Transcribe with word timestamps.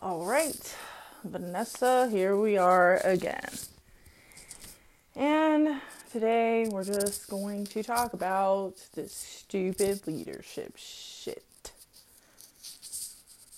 All 0.00 0.24
right, 0.24 0.76
Vanessa, 1.24 2.08
here 2.08 2.36
we 2.36 2.56
are 2.56 2.98
again. 2.98 3.50
And 5.16 5.80
today 6.12 6.68
we're 6.68 6.84
just 6.84 7.28
going 7.28 7.66
to 7.66 7.82
talk 7.82 8.12
about 8.12 8.74
this 8.94 9.12
stupid 9.12 10.06
leadership 10.06 10.74
shit. 10.76 11.72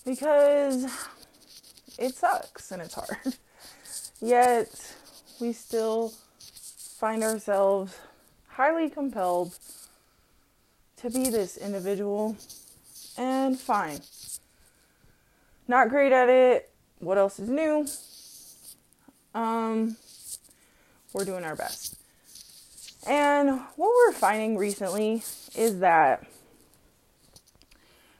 Because 0.07 0.87
it 1.99 2.15
sucks 2.15 2.73
and 2.73 2.81
it's 2.81 2.95
hard. 2.95 3.37
Yet 4.23 4.95
we 5.43 5.53
still 5.53 6.15
find 6.99 7.23
ourselves 7.23 7.95
highly 8.49 8.89
compelled 8.89 9.59
to 11.03 11.11
be 11.11 11.29
this 11.29 11.59
individual 11.59 12.39
and 13.19 13.61
fine 13.61 14.01
not 15.71 15.89
great 15.89 16.11
at 16.11 16.29
it. 16.29 16.69
What 16.99 17.17
else 17.17 17.39
is 17.39 17.49
new? 17.49 17.87
Um, 19.35 19.97
we're 21.13 21.25
doing 21.25 21.45
our 21.45 21.55
best. 21.55 21.97
And 23.07 23.61
what 23.77 23.89
we're 23.89 24.13
finding 24.13 24.59
recently 24.59 25.23
is 25.55 25.79
that 25.79 26.27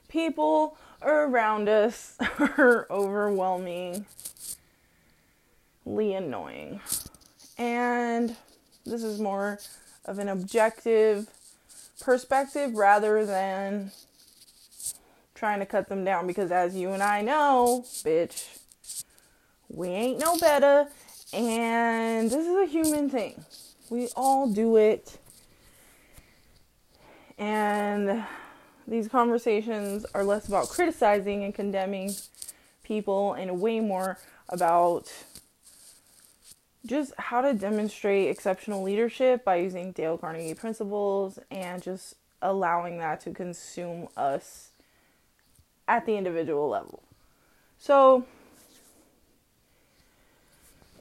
people 0.07 0.77
around 1.01 1.67
us 1.67 2.15
are 2.39 2.87
overwhelmingly 2.89 4.05
annoying. 5.85 6.79
And 7.57 8.35
this 8.85 9.03
is 9.03 9.19
more 9.19 9.59
of 10.05 10.19
an 10.19 10.29
objective 10.29 11.27
perspective 11.99 12.75
rather 12.75 13.25
than 13.25 13.91
trying 15.41 15.59
to 15.59 15.65
cut 15.65 15.89
them 15.89 16.03
down 16.03 16.27
because 16.27 16.51
as 16.51 16.75
you 16.75 16.91
and 16.91 17.01
I 17.01 17.23
know, 17.23 17.83
bitch, 18.05 18.59
we 19.69 19.87
ain't 19.87 20.19
no 20.19 20.37
better 20.37 20.87
and 21.33 22.29
this 22.29 22.45
is 22.45 22.55
a 22.55 22.71
human 22.71 23.09
thing. 23.09 23.43
We 23.89 24.09
all 24.15 24.47
do 24.47 24.75
it. 24.75 25.17
And 27.39 28.23
these 28.87 29.07
conversations 29.07 30.05
are 30.13 30.23
less 30.23 30.47
about 30.47 30.69
criticizing 30.69 31.43
and 31.43 31.55
condemning 31.55 32.13
people 32.83 33.33
and 33.33 33.59
way 33.59 33.79
more 33.79 34.19
about 34.47 35.11
just 36.85 37.13
how 37.17 37.41
to 37.41 37.55
demonstrate 37.55 38.29
exceptional 38.29 38.83
leadership 38.83 39.43
by 39.43 39.55
using 39.55 39.91
Dale 39.91 40.19
Carnegie 40.19 40.53
principles 40.53 41.39
and 41.49 41.81
just 41.81 42.13
allowing 42.43 42.99
that 42.99 43.21
to 43.21 43.31
consume 43.31 44.07
us 44.15 44.70
at 45.91 46.05
the 46.05 46.15
individual 46.15 46.69
level. 46.69 47.03
So 47.77 48.25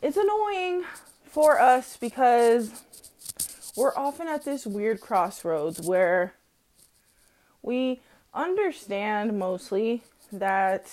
it's 0.02 0.16
annoying 0.16 0.82
for 1.24 1.60
us 1.60 1.96
because 1.96 2.82
we're 3.76 3.94
often 3.94 4.26
at 4.26 4.44
this 4.44 4.66
weird 4.66 5.00
crossroads 5.00 5.80
where 5.80 6.34
we 7.62 8.00
understand 8.34 9.38
mostly 9.38 10.02
that 10.32 10.92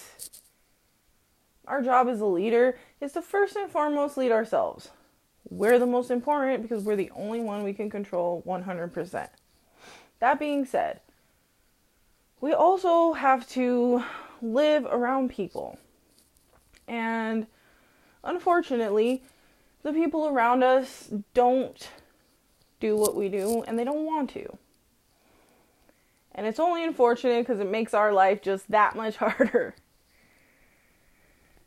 our 1.65 1.81
job 1.81 2.07
as 2.07 2.21
a 2.21 2.25
leader 2.25 2.77
is 3.01 3.13
to 3.13 3.21
first 3.23 3.55
and 3.55 3.71
foremost 3.71 4.15
lead 4.15 4.31
ourselves. 4.31 4.91
We're 5.49 5.79
the 5.79 5.87
most 5.87 6.11
important 6.11 6.61
because 6.61 6.83
we're 6.83 6.95
the 6.95 7.11
only 7.15 7.39
one 7.39 7.63
we 7.63 7.73
can 7.73 7.89
control 7.89 8.43
100%. 8.45 9.29
That 10.19 10.37
being 10.37 10.65
said, 10.65 10.99
we 12.39 12.53
also 12.53 13.13
have 13.13 13.47
to 13.49 14.03
live 14.41 14.85
around 14.85 15.29
people. 15.29 15.77
And 16.87 17.47
unfortunately, 18.23 19.23
the 19.83 19.93
people 19.93 20.27
around 20.27 20.63
us 20.63 21.09
don't 21.33 21.89
do 22.79 22.95
what 22.95 23.15
we 23.15 23.29
do 23.29 23.63
and 23.63 23.77
they 23.77 23.83
don't 23.83 24.05
want 24.05 24.29
to. 24.31 24.57
And 26.35 26.45
it's 26.45 26.59
only 26.59 26.83
unfortunate 26.83 27.47
because 27.47 27.59
it 27.59 27.69
makes 27.69 27.93
our 27.93 28.13
life 28.13 28.41
just 28.43 28.69
that 28.69 28.95
much 28.95 29.15
harder. 29.17 29.75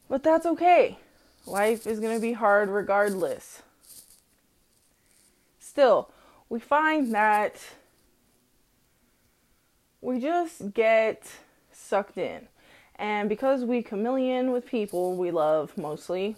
But 0.09 0.23
that's 0.23 0.47
okay. 0.47 0.99
Life 1.47 1.87
is 1.87 1.99
going 1.99 2.15
to 2.15 2.21
be 2.21 2.33
hard 2.33 2.69
regardless. 2.69 3.63
Still, 5.59 6.11
we 6.49 6.61
find 6.61 7.15
that 7.15 7.61
we 10.01 10.21
just 10.21 10.73
get 10.73 11.25
sucked 11.73 12.19
in. 12.19 12.49
And 12.97 13.29
because 13.29 13.65
we 13.65 13.83
chameleon 13.83 14.53
with 14.53 14.67
people 14.67 15.17
we 15.17 15.31
love 15.31 15.77
mostly, 15.77 16.37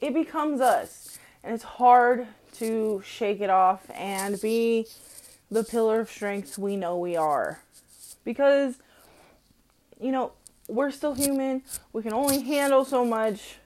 it 0.00 0.14
becomes 0.14 0.60
us. 0.60 1.18
And 1.42 1.54
it's 1.54 1.64
hard 1.64 2.26
to 2.54 3.02
shake 3.04 3.40
it 3.40 3.50
off 3.50 3.90
and 3.94 4.40
be 4.40 4.86
the 5.50 5.64
pillar 5.64 6.00
of 6.00 6.10
strength 6.10 6.58
we 6.58 6.76
know 6.76 6.98
we 6.98 7.16
are. 7.16 7.62
Because, 8.24 8.76
you 10.00 10.12
know, 10.12 10.32
we're 10.68 10.90
still 10.90 11.14
human. 11.14 11.62
We 11.92 12.02
can 12.02 12.12
only 12.12 12.42
handle 12.42 12.84
so 12.84 13.04
much, 13.04 13.56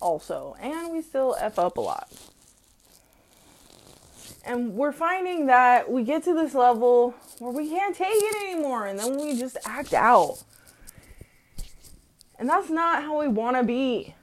also. 0.00 0.56
And 0.60 0.92
we 0.92 1.02
still 1.02 1.36
F 1.38 1.58
up 1.58 1.76
a 1.76 1.80
lot. 1.80 2.10
And 4.44 4.74
we're 4.74 4.92
finding 4.92 5.46
that 5.46 5.90
we 5.90 6.02
get 6.02 6.24
to 6.24 6.34
this 6.34 6.54
level 6.54 7.14
where 7.42 7.52
we 7.52 7.68
can't 7.68 7.94
take 7.94 8.14
it 8.14 8.36
anymore 8.48 8.86
and 8.86 8.98
then 8.98 9.18
we 9.18 9.36
just 9.36 9.56
act 9.64 9.92
out. 9.92 10.42
And 12.38 12.48
that's 12.48 12.70
not 12.70 13.02
how 13.02 13.20
we 13.20 13.28
want 13.28 13.56
to 13.56 13.64
be. 13.64 14.14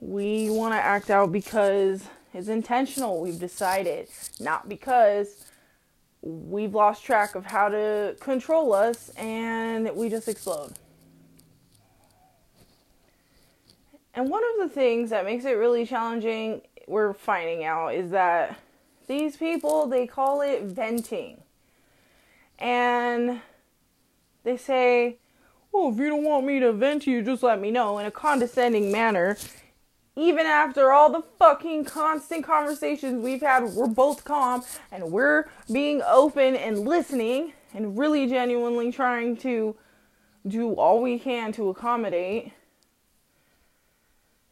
We 0.00 0.50
want 0.50 0.74
to 0.74 0.78
act 0.78 1.08
out 1.08 1.30
because 1.30 2.04
it's 2.34 2.48
intentional, 2.48 3.20
we've 3.20 3.38
decided, 3.38 4.08
not 4.40 4.68
because 4.68 5.46
we've 6.22 6.74
lost 6.74 7.04
track 7.04 7.36
of 7.36 7.46
how 7.46 7.68
to 7.68 8.16
control 8.18 8.72
us 8.72 9.10
and 9.10 9.88
we 9.94 10.08
just 10.08 10.28
explode. 10.28 10.72
And 14.12 14.28
one 14.28 14.42
of 14.42 14.68
the 14.68 14.74
things 14.74 15.10
that 15.10 15.24
makes 15.24 15.44
it 15.44 15.52
really 15.52 15.86
challenging, 15.86 16.62
we're 16.88 17.12
finding 17.12 17.64
out, 17.64 17.94
is 17.94 18.10
that 18.10 18.58
these 19.06 19.36
people, 19.36 19.86
they 19.86 20.06
call 20.06 20.40
it 20.40 20.62
venting. 20.62 21.42
And 22.58 23.40
they 24.44 24.56
say, 24.56 25.18
well, 25.72 25.92
if 25.92 25.98
you 25.98 26.08
don't 26.08 26.24
want 26.24 26.46
me 26.46 26.60
to 26.60 26.72
vent 26.72 27.02
to 27.02 27.10
you, 27.10 27.22
just 27.22 27.42
let 27.42 27.60
me 27.60 27.70
know 27.70 27.98
in 27.98 28.06
a 28.06 28.10
condescending 28.10 28.90
manner. 28.90 29.36
Even 30.16 30.46
after 30.46 30.92
all 30.92 31.10
the 31.10 31.22
fucking 31.38 31.84
constant 31.84 32.42
conversations 32.44 33.22
we've 33.22 33.42
had, 33.42 33.64
we're 33.64 33.86
both 33.86 34.24
calm 34.24 34.64
and 34.90 35.12
we're 35.12 35.44
being 35.70 36.00
open 36.06 36.56
and 36.56 36.88
listening 36.88 37.52
and 37.74 37.98
really 37.98 38.26
genuinely 38.26 38.90
trying 38.90 39.36
to 39.36 39.76
do 40.46 40.72
all 40.74 41.02
we 41.02 41.18
can 41.18 41.52
to 41.52 41.68
accommodate. 41.68 42.52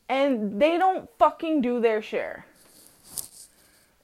And 0.09 0.61
they 0.61 0.77
don't 0.77 1.09
fucking 1.19 1.63
do 1.63 1.81
their 1.81 2.03
share. 2.03 2.45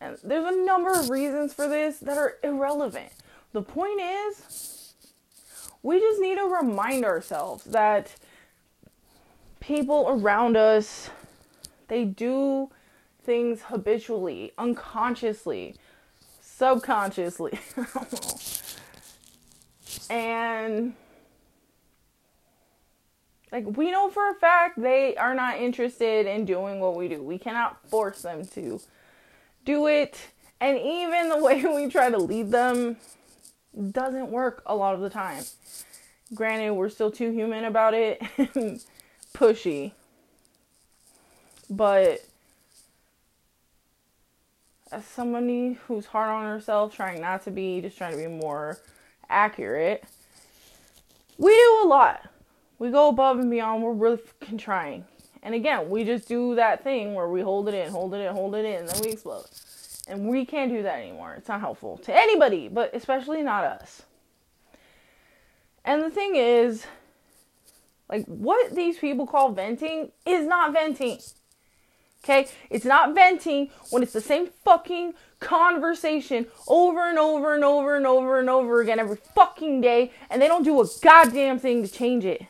And 0.00 0.16
there's 0.24 0.46
a 0.46 0.64
number 0.64 0.92
of 0.92 1.10
reasons 1.10 1.52
for 1.52 1.68
this 1.68 1.98
that 1.98 2.16
are 2.16 2.36
irrelevant. 2.42 3.12
The 3.52 3.62
point 3.62 4.00
is, 4.00 4.94
we 5.82 5.98
just 5.98 6.20
need 6.20 6.36
to 6.36 6.44
remind 6.44 7.04
ourselves 7.04 7.64
that 7.64 8.14
people 9.60 10.06
around 10.08 10.56
us 10.56 11.10
they 11.88 12.04
do 12.04 12.70
things 13.24 13.62
habitually, 13.62 14.52
unconsciously, 14.56 15.74
subconsciously. 16.40 17.58
and 20.10 20.94
like 23.50 23.76
we 23.76 23.90
know 23.90 24.08
for 24.08 24.30
a 24.30 24.34
fact 24.34 24.80
they 24.80 25.16
are 25.16 25.34
not 25.34 25.58
interested 25.58 26.26
in 26.26 26.44
doing 26.44 26.78
what 26.78 26.94
we 26.94 27.08
do. 27.08 27.22
We 27.22 27.38
cannot 27.38 27.84
force 27.88 28.22
them 28.22 28.44
to 28.46 28.80
do 29.64 29.88
it. 29.88 30.16
And 30.60 30.78
even 30.78 31.28
the 31.28 31.38
way 31.38 31.64
we 31.74 31.90
try 31.90 32.08
to 32.08 32.18
lead 32.18 32.52
them 32.52 32.98
doesn't 33.92 34.30
work 34.30 34.62
a 34.66 34.74
lot 34.74 34.94
of 34.94 35.00
the 35.00 35.10
time. 35.10 35.44
Granted, 36.34 36.74
we're 36.74 36.88
still 36.88 37.10
too 37.10 37.30
human 37.30 37.64
about 37.64 37.94
it 37.94 38.20
pushy. 39.34 39.92
But 41.68 42.24
as 44.92 45.04
somebody 45.04 45.78
who's 45.86 46.06
hard 46.06 46.30
on 46.30 46.44
herself, 46.44 46.94
trying 46.94 47.20
not 47.20 47.44
to 47.44 47.50
be, 47.50 47.80
just 47.80 47.96
trying 47.96 48.12
to 48.12 48.18
be 48.18 48.26
more 48.26 48.78
accurate, 49.28 50.04
we 51.38 51.50
do 51.50 51.80
a 51.84 51.88
lot. 51.88 52.28
We 52.78 52.90
go 52.90 53.08
above 53.08 53.38
and 53.38 53.50
beyond. 53.50 53.82
We're 53.82 53.92
really 53.92 54.20
trying. 54.58 55.04
And 55.42 55.54
again, 55.54 55.88
we 55.88 56.04
just 56.04 56.28
do 56.28 56.54
that 56.56 56.82
thing 56.82 57.14
where 57.14 57.28
we 57.28 57.40
hold 57.40 57.68
it 57.68 57.74
in, 57.74 57.90
hold 57.90 58.14
it 58.14 58.18
in, 58.18 58.34
hold 58.34 58.54
it 58.54 58.64
in, 58.64 58.80
and 58.80 58.88
then 58.88 59.00
we 59.02 59.12
explode. 59.12 59.46
And 60.10 60.28
we 60.28 60.44
can't 60.46 60.72
do 60.72 60.82
that 60.84 61.00
anymore. 61.00 61.34
It's 61.38 61.48
not 61.48 61.60
helpful 61.60 61.98
to 61.98 62.14
anybody, 62.14 62.68
but 62.68 62.94
especially 62.94 63.42
not 63.42 63.64
us. 63.64 64.02
And 65.84 66.02
the 66.02 66.10
thing 66.10 66.36
is, 66.36 66.86
Like 68.10 68.26
what 68.26 68.74
these 68.74 68.98
people 68.98 69.26
call 69.26 69.52
venting 69.52 70.12
is 70.26 70.46
not 70.46 70.72
venting. 70.72 71.18
Okay? 72.24 72.48
It's 72.70 72.84
not 72.84 73.14
venting 73.14 73.70
when 73.90 74.02
it's 74.02 74.12
the 74.14 74.20
same 74.20 74.48
fucking 74.64 75.14
conversation 75.40 76.46
over 76.68 77.08
and 77.08 77.18
over 77.18 77.54
and 77.54 77.64
over 77.64 77.96
and 77.96 78.06
over 78.06 78.40
and 78.40 78.50
over 78.50 78.80
again 78.82 78.98
every 79.00 79.18
fucking 79.34 79.80
day 79.80 80.12
and 80.30 80.42
they 80.42 80.48
don't 80.48 80.64
do 80.64 80.82
a 80.82 80.86
goddamn 81.02 81.58
thing 81.60 81.82
to 81.86 81.92
change 81.92 82.24
it. 82.24 82.46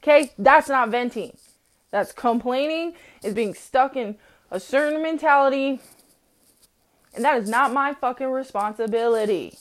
Okay? 0.00 0.32
That's 0.38 0.68
not 0.68 0.90
venting. 0.90 1.36
That's 1.90 2.12
complaining, 2.12 2.94
is 3.22 3.34
being 3.34 3.54
stuck 3.54 3.96
in 3.96 4.16
a 4.50 4.60
certain 4.60 5.02
mentality, 5.02 5.80
and 7.14 7.24
that 7.24 7.42
is 7.42 7.48
not 7.48 7.72
my 7.72 7.94
fucking 7.94 8.30
responsibility. 8.30 9.56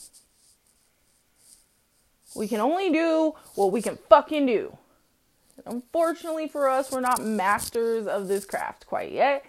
We 2.36 2.48
can 2.48 2.60
only 2.60 2.92
do 2.92 3.34
what 3.56 3.72
we 3.72 3.82
can 3.82 3.98
fucking 4.10 4.46
do. 4.46 4.78
Unfortunately 5.66 6.48
for 6.48 6.68
us, 6.68 6.92
we're 6.92 7.00
not 7.00 7.24
masters 7.24 8.08
of 8.08 8.28
this 8.28 8.46
craft 8.46 8.88
quite 8.88 9.12
yet. 9.12 9.46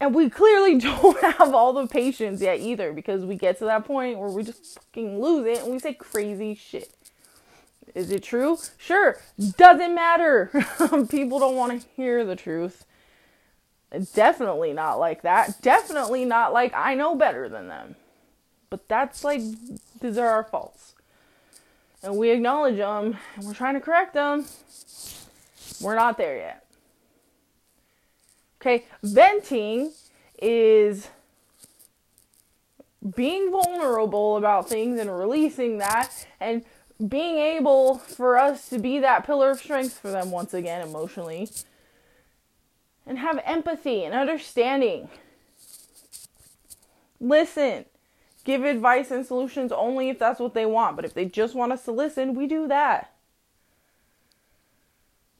And 0.00 0.14
we 0.14 0.30
clearly 0.30 0.78
don't 0.78 1.20
have 1.20 1.54
all 1.54 1.72
the 1.72 1.86
patience 1.86 2.40
yet 2.40 2.60
either 2.60 2.92
because 2.92 3.24
we 3.24 3.36
get 3.36 3.58
to 3.58 3.64
that 3.66 3.84
point 3.84 4.18
where 4.18 4.30
we 4.30 4.42
just 4.42 4.74
fucking 4.74 5.20
lose 5.20 5.46
it 5.46 5.62
and 5.62 5.72
we 5.72 5.78
say 5.78 5.94
crazy 5.94 6.54
shit. 6.54 6.92
Is 7.94 8.10
it 8.10 8.22
true? 8.22 8.58
Sure. 8.76 9.18
Doesn't 9.56 9.94
matter. 9.94 10.50
People 11.10 11.38
don't 11.38 11.56
want 11.56 11.80
to 11.80 11.88
hear 11.96 12.24
the 12.24 12.36
truth. 12.36 12.84
Definitely 14.14 14.72
not 14.72 14.98
like 14.98 15.22
that. 15.22 15.62
Definitely 15.62 16.24
not 16.24 16.52
like 16.52 16.72
I 16.74 16.94
know 16.94 17.14
better 17.14 17.48
than 17.48 17.68
them. 17.68 17.96
But 18.70 18.86
that's 18.88 19.24
like, 19.24 19.40
these 20.00 20.18
are 20.18 20.28
our 20.28 20.44
faults. 20.44 20.94
And 22.02 22.16
we 22.16 22.30
acknowledge 22.30 22.76
them 22.76 23.16
and 23.36 23.46
we're 23.46 23.54
trying 23.54 23.74
to 23.74 23.80
correct 23.80 24.14
them. 24.14 24.44
We're 25.80 25.94
not 25.94 26.18
there 26.18 26.36
yet. 26.36 26.64
Okay, 28.60 28.84
venting 29.02 29.92
is 30.40 31.08
being 33.14 33.50
vulnerable 33.50 34.36
about 34.36 34.68
things 34.68 35.00
and 35.00 35.16
releasing 35.16 35.78
that 35.78 36.26
and 36.40 36.64
being 37.06 37.38
able 37.38 37.98
for 37.98 38.36
us 38.36 38.68
to 38.68 38.78
be 38.78 38.98
that 38.98 39.24
pillar 39.24 39.52
of 39.52 39.60
strength 39.60 39.98
for 39.98 40.10
them 40.10 40.32
once 40.32 40.52
again 40.52 40.86
emotionally 40.86 41.48
and 43.08 43.18
have 43.18 43.40
empathy 43.44 44.04
and 44.04 44.14
understanding. 44.14 45.08
Listen, 47.18 47.86
give 48.44 48.64
advice 48.64 49.10
and 49.10 49.26
solutions 49.26 49.72
only 49.72 50.10
if 50.10 50.18
that's 50.18 50.38
what 50.38 50.54
they 50.54 50.66
want, 50.66 50.94
but 50.94 51.04
if 51.04 51.14
they 51.14 51.24
just 51.24 51.54
want 51.54 51.72
us 51.72 51.84
to 51.86 51.90
listen, 51.90 52.34
we 52.34 52.46
do 52.46 52.68
that. 52.68 53.12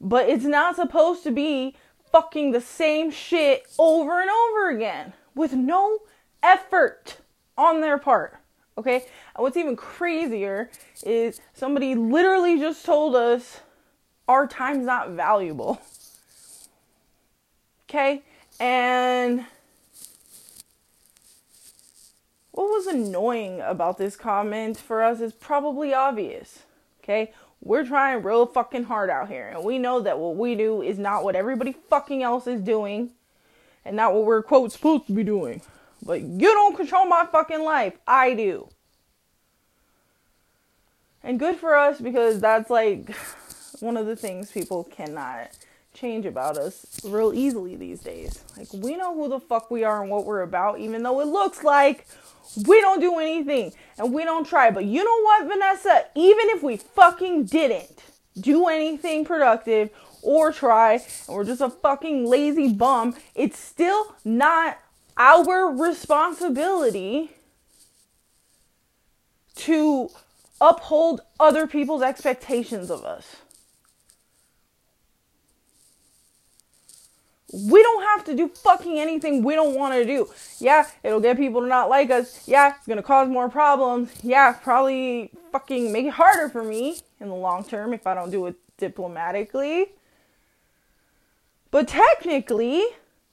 But 0.00 0.28
it's 0.28 0.44
not 0.44 0.76
supposed 0.76 1.22
to 1.24 1.30
be 1.30 1.76
fucking 2.10 2.52
the 2.52 2.60
same 2.60 3.10
shit 3.10 3.66
over 3.78 4.20
and 4.20 4.30
over 4.30 4.70
again 4.70 5.12
with 5.34 5.52
no 5.52 5.98
effort 6.42 7.18
on 7.56 7.80
their 7.80 7.98
part. 7.98 8.38
Okay? 8.78 9.04
And 9.34 9.42
what's 9.42 9.56
even 9.56 9.76
crazier 9.76 10.70
is 11.04 11.40
somebody 11.52 11.94
literally 11.94 12.58
just 12.58 12.84
told 12.84 13.14
us 13.14 13.60
our 14.26 14.46
time's 14.46 14.86
not 14.86 15.10
valuable. 15.10 15.80
Okay? 17.88 18.22
And 18.60 19.46
what 22.50 22.64
was 22.64 22.86
annoying 22.86 23.60
about 23.60 23.98
this 23.98 24.16
comment 24.16 24.76
for 24.76 25.02
us 25.02 25.20
is 25.20 25.32
probably 25.32 25.94
obvious. 25.94 26.60
Okay? 27.02 27.32
We're 27.60 27.86
trying 27.86 28.22
real 28.22 28.46
fucking 28.46 28.84
hard 28.84 29.10
out 29.10 29.28
here, 29.28 29.48
and 29.48 29.64
we 29.64 29.78
know 29.78 30.00
that 30.00 30.18
what 30.18 30.36
we 30.36 30.54
do 30.54 30.82
is 30.82 30.98
not 30.98 31.24
what 31.24 31.34
everybody 31.34 31.74
fucking 31.88 32.22
else 32.22 32.46
is 32.46 32.60
doing, 32.60 33.10
and 33.84 33.96
not 33.96 34.14
what 34.14 34.24
we're 34.24 34.42
quote 34.42 34.70
supposed 34.70 35.06
to 35.08 35.12
be 35.12 35.24
doing. 35.24 35.60
But 36.04 36.20
you 36.20 36.52
don't 36.52 36.76
control 36.76 37.06
my 37.06 37.26
fucking 37.30 37.62
life. 37.62 37.94
I 38.06 38.34
do. 38.34 38.68
And 41.24 41.38
good 41.38 41.56
for 41.56 41.76
us 41.76 42.00
because 42.00 42.40
that's 42.40 42.70
like 42.70 43.14
one 43.80 43.96
of 43.96 44.06
the 44.06 44.16
things 44.16 44.52
people 44.52 44.84
cannot 44.84 45.50
change 45.98 46.26
about 46.26 46.56
us 46.56 47.00
real 47.04 47.32
easily 47.34 47.76
these 47.76 48.00
days. 48.00 48.44
Like, 48.56 48.72
we 48.72 48.96
know 48.96 49.14
who 49.14 49.28
the 49.28 49.40
fuck 49.40 49.70
we 49.70 49.84
are 49.84 50.02
and 50.02 50.10
what 50.10 50.24
we're 50.24 50.42
about, 50.42 50.78
even 50.78 51.02
though 51.02 51.20
it 51.20 51.26
looks 51.26 51.64
like 51.64 52.06
we 52.66 52.80
don't 52.80 53.00
do 53.00 53.18
anything 53.18 53.72
and 53.98 54.12
we 54.12 54.24
don't 54.24 54.46
try. 54.46 54.70
But 54.70 54.84
you 54.84 55.04
know 55.04 55.22
what, 55.22 55.48
Vanessa? 55.48 56.04
Even 56.14 56.48
if 56.50 56.62
we 56.62 56.76
fucking 56.76 57.44
didn't 57.44 58.02
do 58.40 58.68
anything 58.68 59.24
productive 59.24 59.90
or 60.22 60.52
try, 60.52 60.94
and 61.26 61.36
we're 61.36 61.44
just 61.44 61.60
a 61.60 61.70
fucking 61.70 62.26
lazy 62.26 62.72
bum, 62.72 63.16
it's 63.34 63.58
still 63.58 64.14
not 64.24 64.78
our 65.16 65.70
responsibility 65.70 67.30
to 69.56 70.08
uphold 70.60 71.20
other 71.40 71.66
people's 71.66 72.02
expectations 72.02 72.90
of 72.90 73.04
us. 73.04 73.36
We 77.52 77.82
don't 77.82 78.02
have 78.02 78.24
to 78.26 78.36
do 78.36 78.48
fucking 78.48 78.98
anything 78.98 79.42
we 79.42 79.54
don't 79.54 79.74
want 79.74 79.94
to 79.94 80.04
do. 80.04 80.28
Yeah, 80.58 80.86
it'll 81.02 81.20
get 81.20 81.38
people 81.38 81.62
to 81.62 81.66
not 81.66 81.88
like 81.88 82.10
us. 82.10 82.46
Yeah, 82.46 82.74
it's 82.76 82.86
going 82.86 82.98
to 82.98 83.02
cause 83.02 83.28
more 83.28 83.48
problems. 83.48 84.10
Yeah, 84.22 84.52
probably 84.52 85.30
fucking 85.50 85.90
make 85.90 86.06
it 86.06 86.12
harder 86.12 86.50
for 86.50 86.62
me 86.62 87.00
in 87.20 87.28
the 87.28 87.34
long 87.34 87.64
term 87.64 87.94
if 87.94 88.06
I 88.06 88.14
don't 88.14 88.30
do 88.30 88.46
it 88.46 88.56
diplomatically. 88.76 89.86
But 91.70 91.88
technically, 91.88 92.84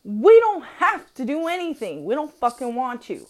we 0.04 0.40
don't 0.40 0.64
have 0.64 1.14
to 1.16 1.26
do 1.26 1.48
anything. 1.48 2.06
We 2.06 2.16
don't 2.16 2.34
fucking 2.34 2.76
want 2.76 3.02
to. 3.04 3.28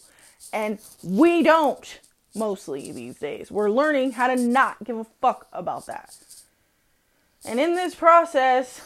And 0.53 0.79
we 1.03 1.41
don't 1.41 1.99
mostly 2.35 2.91
these 2.91 3.17
days. 3.17 3.49
We're 3.49 3.71
learning 3.71 4.11
how 4.11 4.27
to 4.27 4.35
not 4.35 4.83
give 4.83 4.97
a 4.97 5.05
fuck 5.21 5.47
about 5.53 5.85
that. 5.87 6.15
And 7.45 7.59
in 7.59 7.75
this 7.75 7.95
process, 7.95 8.81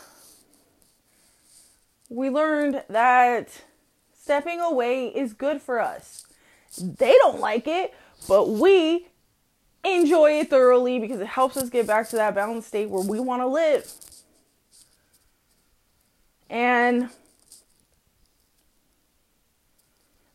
we 2.10 2.30
learned 2.30 2.84
that 2.90 3.64
stepping 4.14 4.60
away 4.60 5.08
is 5.08 5.34
good 5.34 5.62
for 5.62 5.80
us. 5.80 6.26
They 6.78 7.14
don't 7.20 7.40
like 7.40 7.68
it, 7.68 7.94
but 8.28 8.50
we 8.50 9.08
enjoy 9.84 10.40
it 10.40 10.50
thoroughly 10.50 11.00
because 11.00 11.22
it 11.22 11.28
helps 11.28 11.56
us 11.56 11.70
get 11.70 11.88
back 11.88 12.10
to 12.10 12.16
that 12.16 12.36
balanced 12.36 12.68
state 12.68 12.90
where 12.90 13.08
we 13.08 13.20
want 13.20 13.42
to 13.42 13.48
live. 13.48 13.92
And 16.50 17.10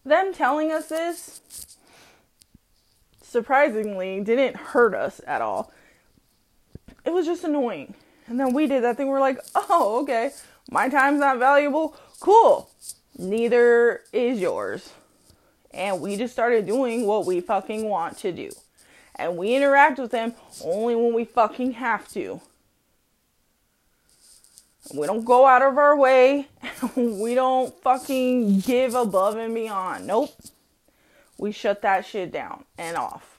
them 0.05 0.33
telling 0.33 0.71
us 0.71 0.87
this 0.87 1.41
surprisingly 3.23 4.21
didn't 4.21 4.57
hurt 4.57 4.95
us 4.95 5.21
at 5.27 5.43
all. 5.43 5.73
It 7.05 7.13
was 7.13 7.27
just 7.27 7.43
annoying. 7.43 7.95
And 8.27 8.39
then 8.39 8.55
we 8.55 8.67
did 8.67 8.85
that 8.85 8.97
thing. 8.97 9.09
We're 9.09 9.21
like, 9.21 9.39
oh, 9.55 10.01
okay. 10.03 10.31
My 10.71 10.89
time's 10.89 11.21
not 11.21 11.39
valuable. 11.39 11.97
Cool. 12.21 12.71
Neither 13.19 14.03
is 14.13 14.41
yours. 14.41 14.93
And 15.73 16.01
we 16.01 16.17
just 16.17 16.33
started 16.33 16.67
doing 16.67 17.07
what 17.07 17.27
we 17.27 17.41
fucking 17.41 17.89
want 17.89 18.19
to 18.19 18.33
do. 18.33 18.51
And 19.17 19.37
we 19.37 19.55
interact 19.55 19.99
with 19.99 20.11
them 20.11 20.35
only 20.63 20.95
when 20.95 21.15
we 21.15 21.25
fucking 21.25 21.73
have 21.73 22.09
to. 22.11 22.41
We 24.95 25.07
don't 25.07 25.25
go 25.25 25.47
out 25.47 25.63
of 25.63 25.79
our 25.79 25.97
way. 25.97 26.49
we 26.97 27.35
don't 27.35 27.75
fucking 27.83 28.61
give 28.61 28.95
above 28.95 29.37
and 29.37 29.55
beyond. 29.55 30.07
Nope 30.07 30.31
we 31.39 31.53
shut 31.53 31.83
that 31.83 32.07
shit 32.07 32.33
down 32.33 32.65
and 32.79 32.97
off. 32.97 33.39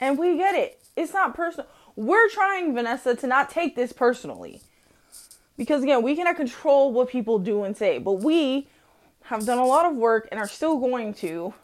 And 0.00 0.18
we 0.18 0.36
get 0.36 0.54
it. 0.54 0.79
It's 1.00 1.14
not 1.14 1.34
personal. 1.34 1.66
We're 1.96 2.28
trying, 2.28 2.74
Vanessa, 2.74 3.14
to 3.16 3.26
not 3.26 3.48
take 3.48 3.74
this 3.74 3.90
personally. 3.92 4.60
Because 5.56 5.82
again, 5.82 6.02
we 6.02 6.14
cannot 6.14 6.36
control 6.36 6.92
what 6.92 7.08
people 7.08 7.38
do 7.38 7.64
and 7.64 7.74
say, 7.74 7.98
but 7.98 8.14
we 8.22 8.68
have 9.24 9.46
done 9.46 9.58
a 9.58 9.64
lot 9.64 9.86
of 9.86 9.96
work 9.96 10.28
and 10.30 10.38
are 10.38 10.48
still 10.48 10.78
going 10.78 11.14
to 11.14 11.54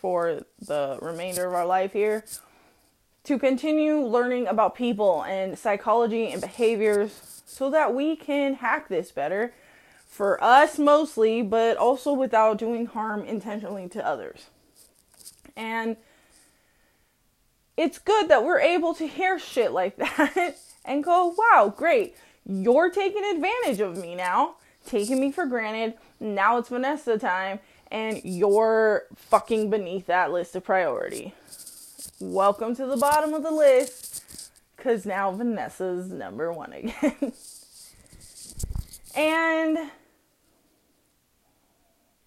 for 0.00 0.40
the 0.60 0.98
remainder 1.00 1.46
of 1.46 1.54
our 1.54 1.64
life 1.64 1.92
here 1.92 2.24
to 3.22 3.38
continue 3.38 4.00
learning 4.00 4.48
about 4.48 4.74
people 4.74 5.22
and 5.22 5.56
psychology 5.56 6.30
and 6.32 6.40
behaviors 6.40 7.42
so 7.46 7.70
that 7.70 7.94
we 7.94 8.16
can 8.16 8.54
hack 8.54 8.88
this 8.88 9.12
better 9.12 9.54
for 10.06 10.42
us 10.42 10.78
mostly, 10.78 11.40
but 11.40 11.76
also 11.76 12.12
without 12.12 12.58
doing 12.58 12.86
harm 12.86 13.24
intentionally 13.24 13.88
to 13.88 14.04
others. 14.04 14.46
And 15.56 15.96
it's 17.76 17.98
good 17.98 18.28
that 18.28 18.44
we're 18.44 18.60
able 18.60 18.94
to 18.94 19.06
hear 19.06 19.38
shit 19.38 19.72
like 19.72 19.96
that 19.96 20.56
and 20.84 21.02
go, 21.02 21.34
wow, 21.36 21.72
great. 21.76 22.16
You're 22.46 22.90
taking 22.90 23.24
advantage 23.24 23.80
of 23.80 23.96
me 23.96 24.14
now, 24.14 24.56
taking 24.86 25.20
me 25.20 25.32
for 25.32 25.46
granted. 25.46 25.94
Now 26.20 26.58
it's 26.58 26.68
Vanessa 26.68 27.18
time. 27.18 27.58
and 27.90 28.20
you're 28.24 29.04
fucking 29.14 29.70
beneath 29.70 30.06
that 30.06 30.32
list 30.32 30.56
of 30.56 30.64
priority. 30.64 31.34
Welcome 32.20 32.74
to 32.76 32.86
the 32.86 32.96
bottom 32.96 33.34
of 33.34 33.42
the 33.42 33.50
list 33.50 34.50
because 34.76 35.04
now 35.06 35.30
Vanessa's 35.32 36.10
number 36.10 36.52
one 36.52 36.72
again. 36.72 37.32
and 39.16 39.90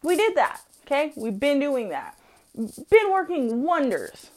we 0.03 0.15
did 0.15 0.35
that, 0.35 0.61
okay? 0.85 1.13
We've 1.15 1.39
been 1.39 1.59
doing 1.59 1.89
that. 1.89 2.17
Been 2.55 3.11
working 3.11 3.63
wonders. 3.63 4.29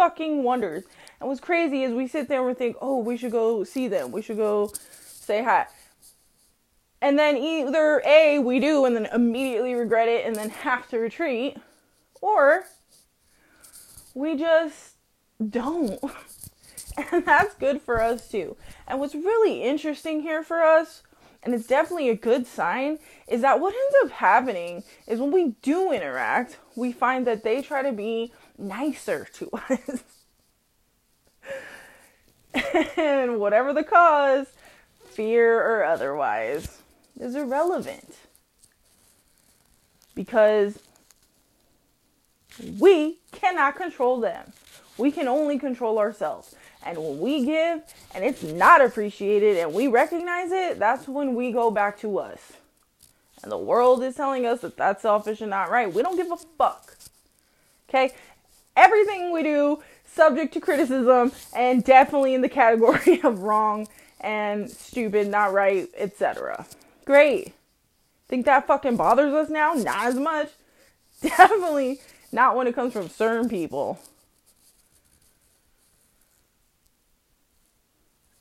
Fucking 0.00 0.44
wonders. 0.44 0.84
And 1.20 1.28
what's 1.28 1.42
crazy 1.42 1.82
is 1.82 1.92
we 1.92 2.08
sit 2.08 2.26
there 2.26 2.38
and 2.38 2.48
we 2.48 2.54
think, 2.54 2.74
oh, 2.80 2.96
we 3.00 3.18
should 3.18 3.32
go 3.32 3.64
see 3.64 3.86
them. 3.86 4.12
We 4.12 4.22
should 4.22 4.38
go 4.38 4.72
say 4.96 5.44
hi. 5.44 5.66
And 7.02 7.18
then 7.18 7.36
either 7.36 8.00
A, 8.06 8.38
we 8.38 8.60
do 8.60 8.86
and 8.86 8.96
then 8.96 9.08
immediately 9.12 9.74
regret 9.74 10.08
it 10.08 10.24
and 10.24 10.34
then 10.34 10.48
have 10.48 10.88
to 10.88 10.98
retreat, 10.98 11.58
or 12.22 12.64
we 14.14 14.36
just 14.36 14.94
don't. 15.46 16.02
And 17.12 17.24
that's 17.24 17.54
good 17.54 17.82
for 17.82 18.02
us 18.02 18.28
too. 18.28 18.56
And 18.88 19.00
what's 19.00 19.14
really 19.14 19.62
interesting 19.62 20.22
here 20.22 20.42
for 20.42 20.62
us, 20.62 21.02
and 21.42 21.54
it's 21.54 21.66
definitely 21.66 22.08
a 22.08 22.16
good 22.16 22.46
sign, 22.46 22.98
is 23.28 23.42
that 23.42 23.60
what 23.60 23.74
ends 23.74 23.96
up 24.04 24.10
happening 24.18 24.82
is 25.06 25.20
when 25.20 25.30
we 25.30 25.54
do 25.62 25.92
interact, 25.92 26.58
we 26.74 26.90
find 26.90 27.26
that 27.26 27.44
they 27.44 27.62
try 27.62 27.82
to 27.82 27.92
be 27.92 28.32
nicer 28.60 29.26
to 29.34 29.50
us. 29.70 30.02
and 32.96 33.38
whatever 33.38 33.72
the 33.72 33.84
cause, 33.84 34.46
fear 35.10 35.60
or 35.60 35.84
otherwise, 35.84 36.78
is 37.18 37.34
irrelevant. 37.34 38.14
Because 40.14 40.78
we 42.78 43.18
cannot 43.32 43.76
control 43.76 44.20
them. 44.20 44.52
We 44.98 45.10
can 45.10 45.28
only 45.28 45.58
control 45.58 45.98
ourselves. 45.98 46.54
And 46.84 46.98
when 46.98 47.20
we 47.20 47.44
give 47.44 47.82
and 48.14 48.24
it's 48.24 48.42
not 48.42 48.80
appreciated 48.80 49.56
and 49.58 49.72
we 49.72 49.86
recognize 49.86 50.50
it, 50.50 50.78
that's 50.78 51.06
when 51.06 51.34
we 51.34 51.52
go 51.52 51.70
back 51.70 51.98
to 52.00 52.18
us. 52.18 52.52
And 53.42 53.50
the 53.50 53.58
world 53.58 54.02
is 54.02 54.16
telling 54.16 54.44
us 54.44 54.60
that 54.60 54.76
that's 54.76 55.02
selfish 55.02 55.40
and 55.40 55.50
not 55.50 55.70
right. 55.70 55.92
We 55.92 56.02
don't 56.02 56.16
give 56.16 56.30
a 56.30 56.36
fuck. 56.58 56.96
Okay? 57.88 58.12
Everything 58.80 59.30
we 59.30 59.42
do 59.42 59.82
subject 60.06 60.54
to 60.54 60.60
criticism 60.60 61.32
and 61.54 61.84
definitely 61.84 62.32
in 62.32 62.40
the 62.40 62.48
category 62.48 63.20
of 63.24 63.40
wrong 63.40 63.86
and 64.22 64.70
stupid, 64.70 65.28
not 65.28 65.52
right, 65.52 65.86
etc. 65.98 66.66
Great. 67.04 67.52
Think 68.26 68.46
that 68.46 68.66
fucking 68.66 68.96
bothers 68.96 69.34
us 69.34 69.50
now? 69.50 69.74
Not 69.74 70.06
as 70.06 70.14
much. 70.14 70.48
Definitely 71.20 72.00
not 72.32 72.56
when 72.56 72.66
it 72.66 72.74
comes 72.74 72.94
from 72.94 73.10
certain 73.10 73.50
people. 73.50 73.98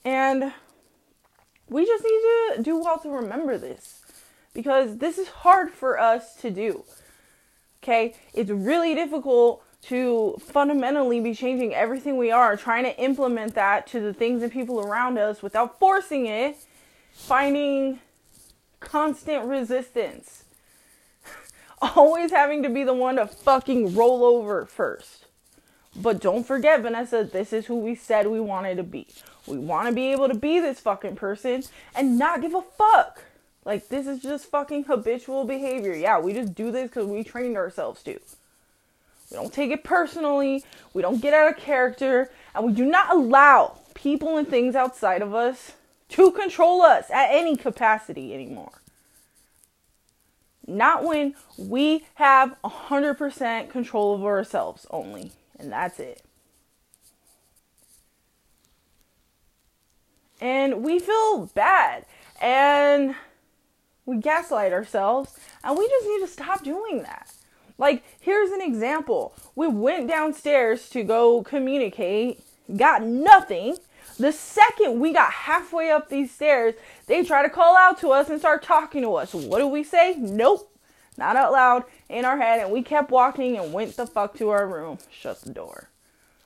And 0.06 0.54
we 1.68 1.86
just 1.86 2.04
need 2.06 2.56
to 2.56 2.64
do 2.64 2.80
well 2.80 2.98
to 3.00 3.10
remember 3.10 3.58
this 3.58 4.02
because 4.54 5.00
this 5.00 5.18
is 5.18 5.28
hard 5.28 5.72
for 5.72 6.00
us 6.00 6.36
to 6.36 6.50
do. 6.50 6.86
Okay? 7.84 8.16
It's 8.34 8.50
really 8.50 8.96
difficult 8.96 9.64
to 9.82 10.38
fundamentally 10.40 11.20
be 11.20 11.34
changing 11.34 11.74
everything 11.74 12.18
we 12.18 12.32
are, 12.32 12.58
trying 12.58 12.84
to 12.84 13.00
implement 13.02 13.56
that 13.56 13.88
to 13.88 14.00
the 14.00 14.14
things 14.14 14.44
and 14.44 14.52
people 14.52 14.80
around 14.80 15.18
us 15.18 15.42
without 15.42 15.80
forcing 15.80 16.26
it, 16.26 16.58
finding 17.14 18.00
constant 18.80 19.46
resistance. 19.46 20.44
Always 21.82 22.32
having 22.32 22.64
to 22.64 22.70
be 22.70 22.84
the 22.84 22.94
one 22.94 23.16
to 23.16 23.28
fucking 23.28 23.96
roll 23.96 24.24
over 24.24 24.66
first. 24.66 25.26
But 25.96 26.22
don't 26.22 26.46
forget, 26.46 26.82
Vanessa, 26.82 27.24
this 27.24 27.52
is 27.52 27.66
who 27.66 27.78
we 27.78 27.96
said 27.96 28.28
we 28.28 28.40
wanted 28.40 28.76
to 28.76 28.84
be. 28.84 29.08
We 29.48 29.58
want 29.58 29.88
to 29.88 29.94
be 29.94 30.12
able 30.12 30.28
to 30.28 30.36
be 30.36 30.60
this 30.60 30.80
fucking 30.80 31.16
person 31.16 31.64
and 31.96 32.18
not 32.18 32.42
give 32.42 32.54
a 32.54 32.62
fuck. 32.62 33.24
Like, 33.66 33.90
this 33.90 34.08
is 34.08 34.22
just 34.22 34.46
fucking 34.46 34.86
habitual 34.86 35.44
behavior. 35.46 35.94
Yeah, 35.94 36.20
we 36.20 36.34
just 36.34 36.54
do 36.54 36.72
this 36.72 36.90
because 36.90 37.08
we 37.08 37.24
trained 37.24 37.58
ourselves 37.58 38.04
to. 38.04 38.20
We 39.32 39.38
don't 39.38 39.54
take 39.54 39.72
it 39.72 39.84
personally. 39.84 40.64
We 40.94 41.02
don't 41.02 41.22
get 41.22 41.34
out 41.34 41.52
of 41.52 41.58
character. 41.58 42.32
And 42.56 42.66
we 42.66 42.74
do 42.74 42.86
not 42.86 43.14
allow 43.14 43.78
people 43.94 44.38
and 44.38 44.48
things 44.48 44.76
outside 44.76 45.22
of 45.22 45.36
us 45.36 45.74
to 46.10 46.32
control 46.32 46.82
us 46.82 47.10
at 47.12 47.30
any 47.32 47.56
capacity 47.56 48.34
anymore. 48.34 48.82
Not 50.66 51.04
when 51.04 51.36
we 51.58 52.06
have 52.16 52.56
100% 52.64 53.70
control 53.70 54.14
over 54.14 54.38
ourselves 54.38 54.86
only. 54.90 55.32
And 55.60 55.72
that's 55.72 56.00
it. 56.00 56.22
And 60.42 60.84
we 60.84 61.00
feel 61.00 61.48
bad. 61.48 62.06
And 62.42 63.16
we 64.06 64.18
gaslight 64.18 64.74
ourselves. 64.74 65.38
And 65.64 65.78
we 65.78 65.88
just 65.88 66.08
need 66.08 66.20
to 66.22 66.28
stop 66.28 66.64
doing 66.64 67.04
that. 67.04 67.32
Like, 67.80 68.04
here's 68.20 68.52
an 68.52 68.62
example. 68.62 69.34
We 69.56 69.68
went 69.68 70.08
downstairs 70.08 70.90
to 70.90 71.02
go 71.02 71.42
communicate, 71.42 72.44
got 72.76 73.02
nothing. 73.02 73.78
The 74.20 74.34
second 74.34 75.00
we 75.00 75.14
got 75.14 75.32
halfway 75.32 75.90
up 75.90 76.10
these 76.10 76.30
stairs, 76.30 76.76
they 77.08 77.24
try 77.24 77.42
to 77.42 77.50
call 77.50 77.78
out 77.78 77.98
to 78.02 78.10
us 78.10 78.30
and 78.30 78.38
start 78.38 78.62
talking 78.62 79.02
to 79.02 79.16
us. 79.16 79.34
What 79.34 79.60
do 79.60 79.68
we 79.68 79.84
say? 79.84 80.16
Nope. 80.18 80.72
Not 81.18 81.36
out 81.36 81.52
loud, 81.52 81.84
in 82.10 82.26
our 82.26 82.38
head, 82.38 82.60
and 82.62 82.72
we 82.72 82.82
kept 82.82 83.12
walking 83.12 83.58
and 83.58 83.74
went 83.74 83.96
the 83.96 84.08
fuck 84.08 84.38
to 84.38 84.50
our 84.50 84.68
room. 84.68 85.00
Shut 85.12 85.42
the 85.42 85.52
door. 85.52 85.90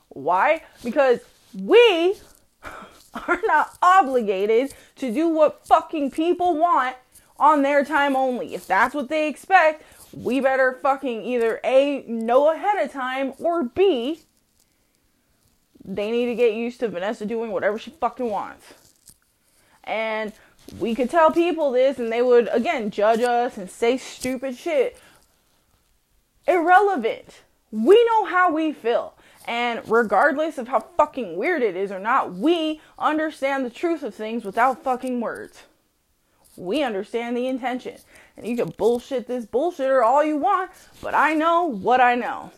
Why? 0.09 0.63
Because 0.83 1.19
we 1.53 2.15
are 3.27 3.39
not 3.45 3.77
obligated 3.81 4.73
to 4.97 5.11
do 5.11 5.27
what 5.27 5.65
fucking 5.65 6.11
people 6.11 6.57
want 6.57 6.95
on 7.37 7.61
their 7.61 7.83
time 7.83 8.15
only. 8.15 8.53
If 8.53 8.67
that's 8.67 8.95
what 8.95 9.09
they 9.09 9.27
expect, 9.27 9.83
we 10.15 10.39
better 10.39 10.79
fucking 10.81 11.23
either 11.23 11.59
A, 11.63 12.03
know 12.07 12.51
ahead 12.53 12.83
of 12.83 12.91
time, 12.91 13.33
or 13.39 13.63
B, 13.63 14.21
they 15.83 16.11
need 16.11 16.27
to 16.27 16.35
get 16.35 16.53
used 16.53 16.79
to 16.79 16.87
Vanessa 16.87 17.25
doing 17.25 17.51
whatever 17.51 17.77
she 17.77 17.91
fucking 17.91 18.29
wants. 18.29 18.73
And 19.83 20.31
we 20.79 20.95
could 20.95 21.09
tell 21.09 21.31
people 21.31 21.71
this 21.71 21.99
and 21.99 22.11
they 22.11 22.21
would, 22.21 22.47
again, 22.51 22.89
judge 22.89 23.21
us 23.21 23.57
and 23.57 23.69
say 23.69 23.97
stupid 23.97 24.55
shit. 24.55 24.97
Irrelevant. 26.47 27.41
We 27.71 28.03
know 28.05 28.25
how 28.25 28.51
we 28.51 28.71
feel. 28.71 29.15
And 29.45 29.81
regardless 29.87 30.57
of 30.57 30.69
how 30.69 30.79
fucking 30.95 31.35
weird 31.35 31.63
it 31.63 31.75
is 31.75 31.91
or 31.91 31.99
not, 31.99 32.33
we 32.33 32.79
understand 32.97 33.65
the 33.65 33.69
truth 33.69 34.03
of 34.03 34.15
things 34.15 34.45
without 34.45 34.83
fucking 34.83 35.19
words. 35.19 35.63
We 36.55 36.83
understand 36.83 37.35
the 37.35 37.47
intention. 37.47 37.97
And 38.35 38.47
you 38.47 38.55
can 38.55 38.69
bullshit 38.77 39.27
this 39.27 39.45
bullshitter 39.45 40.03
all 40.03 40.23
you 40.23 40.37
want, 40.37 40.71
but 41.01 41.13
I 41.13 41.33
know 41.33 41.65
what 41.65 42.01
I 42.01 42.15
know. 42.15 42.51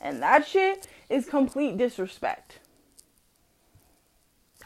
And 0.00 0.22
that 0.22 0.46
shit 0.46 0.86
is 1.08 1.26
complete 1.26 1.76
disrespect. 1.76 2.58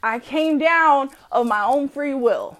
I 0.02 0.18
came 0.18 0.58
down 0.58 1.10
of 1.32 1.46
my 1.46 1.64
own 1.64 1.88
free 1.88 2.14
will 2.14 2.58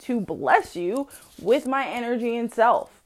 to 0.00 0.20
bless 0.20 0.76
you 0.76 1.08
with 1.40 1.66
my 1.66 1.86
energy 1.86 2.36
and 2.36 2.52
self. 2.52 3.02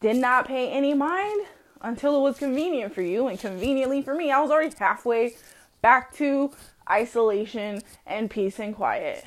Did 0.00 0.16
not 0.16 0.46
pay 0.46 0.70
any 0.70 0.94
mind 0.94 1.46
until 1.80 2.16
it 2.16 2.20
was 2.20 2.38
convenient 2.38 2.94
for 2.94 3.02
you, 3.02 3.26
and 3.26 3.38
conveniently 3.38 4.02
for 4.02 4.14
me, 4.14 4.30
I 4.30 4.40
was 4.40 4.50
already 4.50 4.72
halfway 4.78 5.34
back 5.80 6.14
to 6.14 6.52
isolation 6.88 7.82
and 8.06 8.30
peace 8.30 8.60
and 8.60 8.74
quiet. 8.74 9.26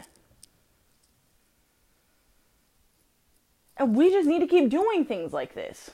And 3.78 3.96
we 3.96 4.10
just 4.10 4.28
need 4.28 4.40
to 4.40 4.48
keep 4.48 4.70
doing 4.70 5.06
things 5.06 5.34
like 5.34 5.54
this. 5.54 5.92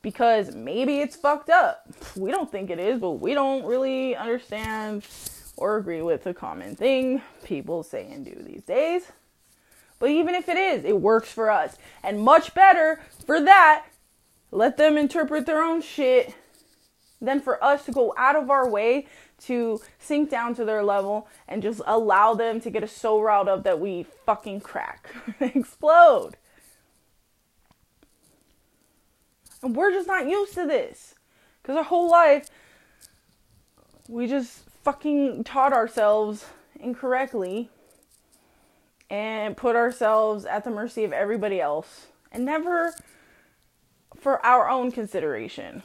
Because 0.00 0.54
maybe 0.54 0.98
it's 0.98 1.16
fucked 1.16 1.50
up. 1.50 1.86
We 2.16 2.30
don't 2.30 2.50
think 2.50 2.70
it 2.70 2.78
is, 2.78 3.00
but 3.00 3.12
we 3.12 3.34
don't 3.34 3.64
really 3.64 4.16
understand 4.16 5.06
or 5.56 5.76
agree 5.76 6.02
with 6.02 6.24
the 6.24 6.34
common 6.34 6.74
thing 6.74 7.22
people 7.44 7.82
say 7.82 8.10
and 8.10 8.24
do 8.24 8.34
these 8.34 8.62
days. 8.62 9.12
But 9.98 10.10
even 10.10 10.34
if 10.34 10.48
it 10.48 10.56
is, 10.56 10.84
it 10.84 11.00
works 11.00 11.30
for 11.30 11.50
us. 11.50 11.76
And 12.02 12.20
much 12.20 12.54
better 12.54 13.00
for 13.24 13.40
that, 13.40 13.86
let 14.50 14.76
them 14.76 14.96
interpret 14.96 15.46
their 15.46 15.62
own 15.62 15.80
shit 15.80 16.34
than 17.20 17.40
for 17.40 17.62
us 17.62 17.84
to 17.84 17.92
go 17.92 18.12
out 18.18 18.34
of 18.34 18.50
our 18.50 18.68
way 18.68 19.06
to 19.44 19.80
sink 19.98 20.28
down 20.28 20.54
to 20.56 20.64
their 20.64 20.82
level 20.82 21.28
and 21.46 21.62
just 21.62 21.80
allow 21.86 22.34
them 22.34 22.60
to 22.60 22.70
get 22.70 22.82
us 22.82 22.92
so 22.92 23.20
riled 23.20 23.48
up 23.48 23.62
that 23.64 23.80
we 23.80 24.04
fucking 24.26 24.60
crack, 24.60 25.14
explode. 25.40 26.36
And 29.62 29.76
we're 29.76 29.92
just 29.92 30.08
not 30.08 30.28
used 30.28 30.54
to 30.54 30.66
this. 30.66 31.14
Because 31.62 31.76
our 31.76 31.84
whole 31.84 32.10
life, 32.10 32.48
we 34.08 34.26
just 34.26 34.64
fucking 34.82 35.44
taught 35.44 35.72
ourselves 35.72 36.46
incorrectly 36.78 37.70
and 39.08 39.56
put 39.56 39.76
ourselves 39.76 40.44
at 40.44 40.64
the 40.64 40.70
mercy 40.70 41.04
of 41.04 41.12
everybody 41.12 41.60
else 41.60 42.06
and 42.32 42.44
never 42.44 42.94
for 44.18 44.44
our 44.44 44.68
own 44.68 44.90
consideration. 44.90 45.82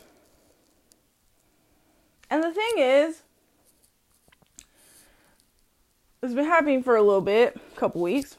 And 2.30 2.44
the 2.44 2.52
thing 2.52 2.74
is, 2.78 3.22
it's 6.24 6.34
been 6.34 6.46
happening 6.46 6.84
for 6.84 6.96
a 6.96 7.02
little 7.02 7.22
bit, 7.22 7.60
a 7.76 7.80
couple 7.80 8.02
weeks. 8.02 8.38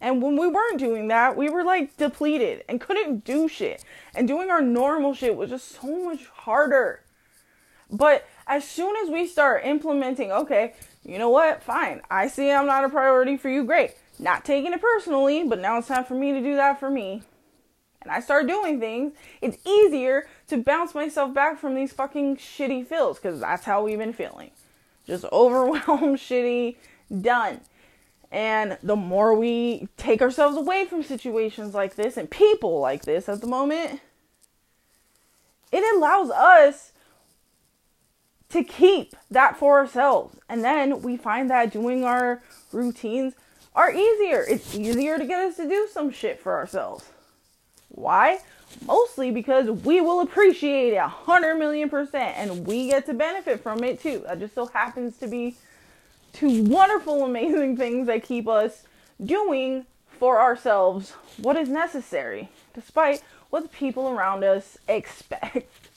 And 0.00 0.22
when 0.22 0.36
we 0.36 0.46
weren't 0.46 0.78
doing 0.78 1.08
that, 1.08 1.36
we 1.36 1.48
were 1.48 1.64
like 1.64 1.96
depleted 1.96 2.64
and 2.68 2.80
couldn't 2.80 3.24
do 3.24 3.48
shit. 3.48 3.84
And 4.14 4.28
doing 4.28 4.50
our 4.50 4.62
normal 4.62 5.14
shit 5.14 5.36
was 5.36 5.50
just 5.50 5.80
so 5.80 6.04
much 6.04 6.26
harder. 6.26 7.02
But 7.90 8.26
as 8.46 8.68
soon 8.68 8.94
as 8.96 9.10
we 9.10 9.26
start 9.26 9.64
implementing, 9.64 10.30
okay, 10.30 10.74
you 11.04 11.18
know 11.18 11.30
what? 11.30 11.62
Fine. 11.62 12.02
I 12.10 12.28
see 12.28 12.50
I'm 12.50 12.66
not 12.66 12.84
a 12.84 12.88
priority 12.88 13.36
for 13.36 13.48
you. 13.48 13.64
Great. 13.64 13.94
Not 14.18 14.44
taking 14.44 14.72
it 14.72 14.80
personally, 14.80 15.44
but 15.44 15.58
now 15.58 15.78
it's 15.78 15.88
time 15.88 16.04
for 16.04 16.14
me 16.14 16.32
to 16.32 16.40
do 16.40 16.56
that 16.56 16.78
for 16.78 16.90
me. 16.90 17.22
And 18.02 18.12
I 18.12 18.20
start 18.20 18.46
doing 18.46 18.78
things, 18.78 19.12
it's 19.40 19.58
easier 19.66 20.28
to 20.48 20.56
bounce 20.56 20.94
myself 20.94 21.34
back 21.34 21.58
from 21.58 21.74
these 21.74 21.92
fucking 21.92 22.36
shitty 22.36 22.86
feels 22.86 23.18
because 23.18 23.40
that's 23.40 23.64
how 23.64 23.84
we've 23.84 23.98
been 23.98 24.12
feeling. 24.12 24.50
Just 25.06 25.24
overwhelmed, 25.32 26.18
shitty, 26.18 26.76
done. 27.20 27.60
And 28.30 28.76
the 28.82 28.96
more 28.96 29.34
we 29.34 29.88
take 29.96 30.20
ourselves 30.20 30.56
away 30.56 30.84
from 30.84 31.02
situations 31.02 31.74
like 31.74 31.94
this 31.94 32.16
and 32.16 32.30
people 32.30 32.78
like 32.78 33.04
this 33.04 33.28
at 33.28 33.40
the 33.40 33.46
moment, 33.46 34.00
it 35.72 35.96
allows 35.96 36.30
us 36.30 36.92
to 38.50 38.64
keep 38.64 39.14
that 39.30 39.56
for 39.56 39.78
ourselves. 39.78 40.36
And 40.48 40.64
then 40.64 41.02
we 41.02 41.16
find 41.16 41.50
that 41.50 41.72
doing 41.72 42.04
our 42.04 42.42
routines 42.72 43.34
are 43.74 43.90
easier. 43.92 44.44
It's 44.48 44.74
easier 44.74 45.18
to 45.18 45.24
get 45.24 45.40
us 45.40 45.56
to 45.56 45.68
do 45.68 45.88
some 45.90 46.10
shit 46.10 46.40
for 46.40 46.54
ourselves. 46.54 47.10
Why? 47.88 48.40
Mostly 48.86 49.30
because 49.30 49.70
we 49.70 50.00
will 50.00 50.20
appreciate 50.20 50.92
it 50.92 50.96
a 50.96 51.08
hundred 51.08 51.56
million 51.56 51.88
percent 51.88 52.36
and 52.36 52.66
we 52.66 52.88
get 52.88 53.06
to 53.06 53.14
benefit 53.14 53.62
from 53.62 53.82
it 53.84 54.00
too. 54.02 54.24
That 54.26 54.40
just 54.40 54.54
so 54.54 54.66
happens 54.66 55.16
to 55.18 55.26
be 55.26 55.56
two 56.32 56.64
wonderful, 56.64 57.24
amazing 57.24 57.76
things 57.76 58.06
that 58.06 58.22
keep 58.22 58.48
us 58.48 58.84
doing 59.22 59.86
for 60.18 60.40
ourselves 60.40 61.12
what 61.38 61.56
is 61.56 61.68
necessary, 61.68 62.48
despite 62.74 63.22
what 63.50 63.62
the 63.62 63.68
people 63.68 64.08
around 64.08 64.44
us 64.44 64.78
expect. 64.88 65.88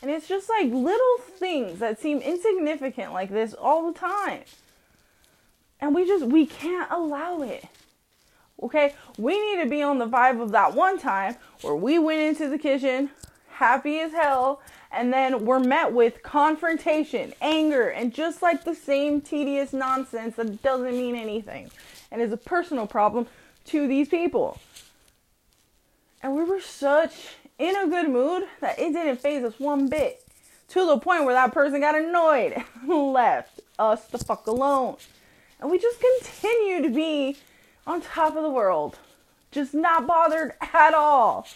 And 0.00 0.10
it's 0.10 0.28
just 0.28 0.48
like 0.48 0.70
little 0.70 1.18
things 1.18 1.80
that 1.80 2.00
seem 2.00 2.18
insignificant 2.18 3.12
like 3.12 3.30
this 3.30 3.52
all 3.54 3.90
the 3.90 3.98
time. 3.98 4.42
And 5.80 5.94
we 5.94 6.06
just, 6.06 6.24
we 6.24 6.46
can't 6.46 6.90
allow 6.90 7.42
it. 7.42 7.64
Okay? 8.62 8.94
We 9.16 9.40
need 9.40 9.62
to 9.62 9.68
be 9.68 9.82
on 9.82 9.98
the 9.98 10.06
vibe 10.06 10.40
of 10.40 10.52
that 10.52 10.74
one 10.74 10.98
time 10.98 11.36
where 11.62 11.74
we 11.74 11.98
went 11.98 12.20
into 12.20 12.48
the 12.48 12.58
kitchen 12.58 13.10
happy 13.58 13.98
as 13.98 14.12
hell 14.12 14.60
and 14.92 15.12
then 15.12 15.44
we're 15.44 15.58
met 15.58 15.92
with 15.92 16.22
confrontation, 16.22 17.34
anger, 17.40 17.88
and 17.88 18.14
just 18.14 18.40
like 18.40 18.64
the 18.64 18.74
same 18.74 19.20
tedious 19.20 19.72
nonsense 19.72 20.36
that 20.36 20.62
doesn't 20.62 20.92
mean 20.92 21.16
anything 21.16 21.70
and 22.10 22.22
is 22.22 22.32
a 22.32 22.36
personal 22.36 22.86
problem 22.86 23.26
to 23.66 23.88
these 23.88 24.08
people. 24.08 24.58
And 26.22 26.36
we 26.36 26.44
were 26.44 26.60
such 26.60 27.36
in 27.58 27.76
a 27.76 27.88
good 27.88 28.08
mood 28.08 28.44
that 28.60 28.78
it 28.78 28.92
didn't 28.92 29.20
faze 29.20 29.42
us 29.44 29.58
one 29.58 29.88
bit. 29.88 30.22
To 30.68 30.86
the 30.86 30.98
point 30.98 31.24
where 31.24 31.34
that 31.34 31.52
person 31.52 31.80
got 31.80 31.94
annoyed 31.96 32.62
and 32.82 33.12
left 33.12 33.60
us 33.78 34.06
the 34.06 34.18
fuck 34.18 34.46
alone. 34.46 34.96
And 35.60 35.70
we 35.70 35.78
just 35.78 35.98
continue 36.00 36.82
to 36.82 36.94
be 36.94 37.36
on 37.86 38.02
top 38.02 38.36
of 38.36 38.42
the 38.42 38.50
world. 38.50 38.98
Just 39.50 39.74
not 39.74 40.06
bothered 40.06 40.52
at 40.60 40.94
all. 40.94 41.46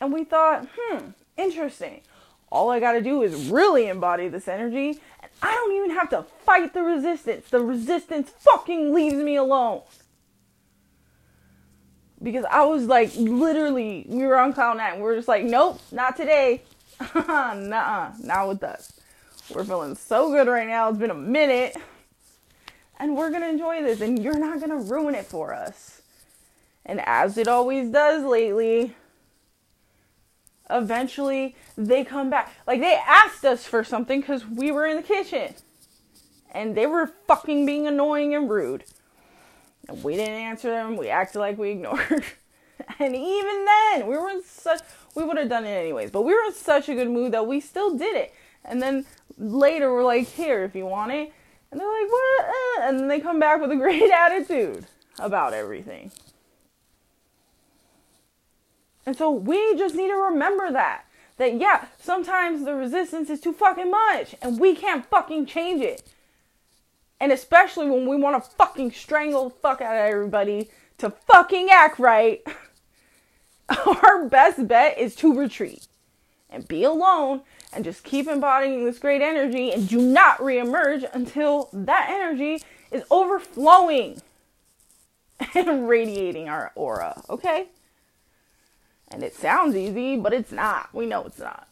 And 0.00 0.12
we 0.12 0.24
thought, 0.24 0.66
hmm, 0.76 1.10
interesting. 1.36 2.02
All 2.50 2.70
I 2.70 2.80
gotta 2.80 3.02
do 3.02 3.22
is 3.22 3.48
really 3.48 3.88
embody 3.88 4.28
this 4.28 4.48
energy, 4.48 5.00
and 5.20 5.30
I 5.42 5.52
don't 5.52 5.76
even 5.76 5.90
have 5.90 6.08
to 6.10 6.24
fight 6.44 6.72
the 6.72 6.82
resistance. 6.82 7.48
The 7.50 7.60
resistance 7.60 8.30
fucking 8.38 8.94
leaves 8.94 9.16
me 9.16 9.36
alone. 9.36 9.82
Because 12.22 12.44
I 12.50 12.64
was 12.64 12.86
like, 12.86 13.14
literally, 13.16 14.04
we 14.08 14.24
were 14.24 14.38
on 14.38 14.52
cloud 14.52 14.78
nine. 14.78 14.96
We 14.96 15.02
were 15.02 15.16
just 15.16 15.28
like, 15.28 15.44
nope, 15.44 15.80
not 15.92 16.16
today. 16.16 16.62
nah, 17.14 18.12
not 18.18 18.48
with 18.48 18.64
us. 18.64 18.98
We're 19.50 19.64
feeling 19.64 19.94
so 19.94 20.30
good 20.30 20.48
right 20.48 20.66
now. 20.66 20.88
It's 20.88 20.98
been 20.98 21.10
a 21.10 21.14
minute. 21.14 21.76
And 22.98 23.16
we're 23.16 23.30
gonna 23.30 23.48
enjoy 23.48 23.82
this, 23.82 24.00
and 24.00 24.22
you're 24.22 24.38
not 24.38 24.60
gonna 24.60 24.78
ruin 24.78 25.14
it 25.14 25.26
for 25.26 25.54
us. 25.54 26.02
And 26.84 27.00
as 27.06 27.38
it 27.38 27.46
always 27.46 27.90
does 27.90 28.24
lately, 28.24 28.94
eventually 30.70 31.56
they 31.76 32.04
come 32.04 32.30
back. 32.30 32.52
Like 32.66 32.80
they 32.80 32.98
asked 33.06 33.44
us 33.44 33.66
for 33.66 33.84
something 33.84 34.20
because 34.20 34.46
we 34.46 34.70
were 34.70 34.86
in 34.86 34.96
the 34.96 35.02
kitchen. 35.02 35.54
And 36.50 36.74
they 36.74 36.86
were 36.86 37.12
fucking 37.26 37.66
being 37.66 37.86
annoying 37.86 38.34
and 38.34 38.48
rude. 38.48 38.84
And 39.88 40.02
we 40.02 40.16
didn't 40.16 40.34
answer 40.34 40.70
them. 40.70 40.96
We 40.96 41.08
acted 41.08 41.38
like 41.40 41.58
we 41.58 41.70
ignored. 41.70 42.24
and 42.98 43.14
even 43.14 43.64
then, 43.64 44.06
we 44.06 44.16
were 44.16 44.30
in 44.30 44.42
such 44.42 44.80
we 45.14 45.24
would 45.24 45.36
have 45.36 45.48
done 45.48 45.64
it 45.64 45.70
anyways, 45.70 46.10
but 46.10 46.22
we 46.22 46.32
were 46.32 46.44
in 46.46 46.52
such 46.52 46.88
a 46.88 46.94
good 46.94 47.10
mood 47.10 47.32
that 47.32 47.46
we 47.46 47.60
still 47.60 47.96
did 47.96 48.16
it. 48.16 48.32
And 48.64 48.80
then 48.80 49.04
later 49.36 49.92
we're 49.92 50.04
like, 50.04 50.28
"Here, 50.28 50.64
if 50.64 50.74
you 50.74 50.86
want 50.86 51.12
it." 51.12 51.32
And 51.70 51.80
they're 51.80 51.88
like, 51.88 52.10
"What?" 52.10 52.46
And 52.82 53.00
then 53.00 53.08
they 53.08 53.20
come 53.20 53.40
back 53.40 53.60
with 53.60 53.72
a 53.72 53.76
great 53.76 54.10
attitude 54.12 54.86
about 55.18 55.54
everything. 55.54 56.12
And 59.08 59.16
so 59.16 59.30
we 59.30 59.74
just 59.78 59.94
need 59.94 60.08
to 60.08 60.16
remember 60.16 60.70
that. 60.70 61.06
That 61.38 61.58
yeah, 61.58 61.86
sometimes 61.98 62.66
the 62.66 62.74
resistance 62.74 63.30
is 63.30 63.40
too 63.40 63.54
fucking 63.54 63.90
much 63.90 64.34
and 64.42 64.60
we 64.60 64.74
can't 64.74 65.06
fucking 65.06 65.46
change 65.46 65.80
it. 65.80 66.02
And 67.18 67.32
especially 67.32 67.88
when 67.88 68.06
we 68.06 68.16
want 68.16 68.44
to 68.44 68.50
fucking 68.50 68.92
strangle 68.92 69.48
the 69.48 69.54
fuck 69.54 69.80
out 69.80 69.94
of 69.94 70.12
everybody 70.12 70.68
to 70.98 71.08
fucking 71.08 71.70
act 71.70 71.98
right, 71.98 72.46
our 74.04 74.26
best 74.26 74.68
bet 74.68 74.98
is 74.98 75.16
to 75.16 75.34
retreat 75.34 75.86
and 76.50 76.68
be 76.68 76.84
alone 76.84 77.40
and 77.72 77.84
just 77.84 78.04
keep 78.04 78.28
embodying 78.28 78.84
this 78.84 78.98
great 78.98 79.22
energy 79.22 79.72
and 79.72 79.88
do 79.88 80.02
not 80.02 80.36
reemerge 80.36 81.08
until 81.14 81.70
that 81.72 82.10
energy 82.10 82.62
is 82.90 83.04
overflowing 83.10 84.20
and 85.54 85.88
radiating 85.88 86.50
our 86.50 86.72
aura, 86.74 87.22
okay? 87.30 87.68
And 89.10 89.22
it 89.22 89.34
sounds 89.34 89.74
easy, 89.74 90.16
but 90.16 90.32
it's 90.32 90.52
not. 90.52 90.90
We 90.92 91.06
know 91.06 91.24
it's 91.24 91.38
not. 91.38 91.68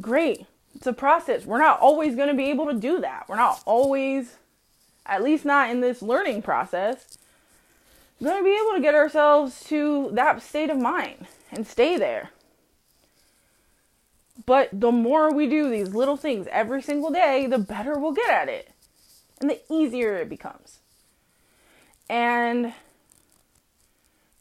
Great. 0.00 0.46
It's 0.74 0.86
a 0.86 0.92
process. 0.92 1.44
We're 1.44 1.58
not 1.58 1.80
always 1.80 2.14
going 2.14 2.28
to 2.28 2.34
be 2.34 2.50
able 2.50 2.66
to 2.66 2.74
do 2.74 3.00
that. 3.00 3.24
We're 3.28 3.36
not 3.36 3.62
always, 3.64 4.36
at 5.06 5.22
least 5.22 5.44
not 5.44 5.70
in 5.70 5.80
this 5.80 6.00
learning 6.02 6.42
process, 6.42 7.18
going 8.22 8.38
to 8.38 8.44
be 8.44 8.56
able 8.56 8.76
to 8.76 8.82
get 8.82 8.94
ourselves 8.94 9.64
to 9.64 10.10
that 10.12 10.42
state 10.42 10.70
of 10.70 10.78
mind 10.78 11.26
and 11.50 11.66
stay 11.66 11.96
there. 11.96 12.30
But 14.46 14.68
the 14.72 14.92
more 14.92 15.32
we 15.32 15.46
do 15.46 15.68
these 15.68 15.94
little 15.94 16.16
things 16.16 16.46
every 16.50 16.82
single 16.82 17.10
day, 17.10 17.46
the 17.46 17.58
better 17.58 17.98
we'll 17.98 18.12
get 18.12 18.30
at 18.30 18.48
it. 18.48 18.70
And 19.40 19.50
the 19.50 19.60
easier 19.70 20.16
it 20.16 20.28
becomes. 20.28 20.80
And 22.08 22.74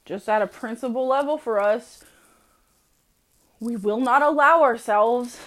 just 0.10 0.28
at 0.28 0.41
a 0.41 0.48
principle 0.48 1.08
level 1.08 1.38
for 1.38 1.62
us, 1.62 2.04
we 3.60 3.76
will 3.76 4.00
not 4.00 4.24
allow 4.24 4.63
ourselves 4.63 5.39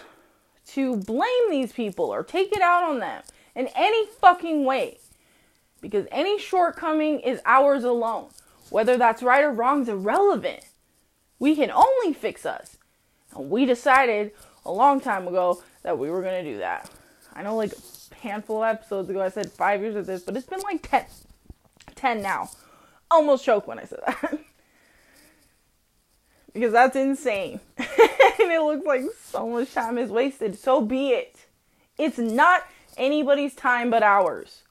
to 0.69 0.97
blame 0.97 1.51
these 1.51 1.73
people 1.73 2.05
or 2.07 2.23
take 2.23 2.53
it 2.53 2.63
out 2.63 2.85
on 2.85 3.01
them 3.01 3.25
in 3.57 3.69
any 3.75 4.07
fucking 4.21 4.65
way. 4.65 4.99
Because 5.81 6.07
any 6.13 6.39
shortcoming 6.39 7.19
is 7.19 7.41
ours 7.45 7.83
alone. 7.83 8.29
Whether 8.71 8.97
that's 8.97 9.21
right 9.21 9.43
or 9.43 9.51
wrong 9.51 9.83
is 9.83 9.89
irrelevant. 9.89 10.61
We 11.41 11.57
can 11.57 11.73
only 11.73 12.13
fix 12.15 12.47
us. 12.47 12.79
And 13.35 13.51
we 13.51 13.67
decided 13.67 14.31
a 14.65 14.71
long 14.71 15.01
time 15.01 15.27
ago 15.27 15.61
that 15.83 15.99
we 15.99 16.09
were 16.09 16.23
going 16.23 16.45
to 16.45 16.53
do 16.53 16.59
that. 16.59 16.89
I 17.35 17.43
know, 17.43 17.57
like, 17.57 17.73
a 17.73 18.15
handful 18.15 18.63
of 18.63 18.77
episodes 18.77 19.11
ago, 19.11 19.21
I 19.21 19.29
said 19.29 19.51
five 19.51 19.81
years 19.81 19.97
of 19.97 20.07
this, 20.07 20.23
but 20.23 20.37
it's 20.37 20.47
been 20.47 20.61
like 20.61 20.89
10, 20.89 21.05
10 21.97 22.23
now. 22.23 22.49
Almost 23.11 23.45
choked 23.45 23.67
when 23.67 23.81
I 23.81 23.85
said 23.85 23.99
that. 24.07 24.39
because 26.53 26.73
that's 26.73 26.97
insane. 26.97 27.61
and 27.79 27.89
it 28.39 28.63
looks 28.63 28.87
like 28.87 29.03
so 29.25 29.49
much 29.49 29.73
time 29.73 29.99
is 29.99 30.11
wasted. 30.11 30.59
So 30.59 30.81
be 30.81 31.11
it. 31.11 31.37
It's 31.99 32.19
not 32.19 32.67
anybody's 32.97 33.55
time 33.55 33.91
but 33.91 34.03
ours. 34.03 34.63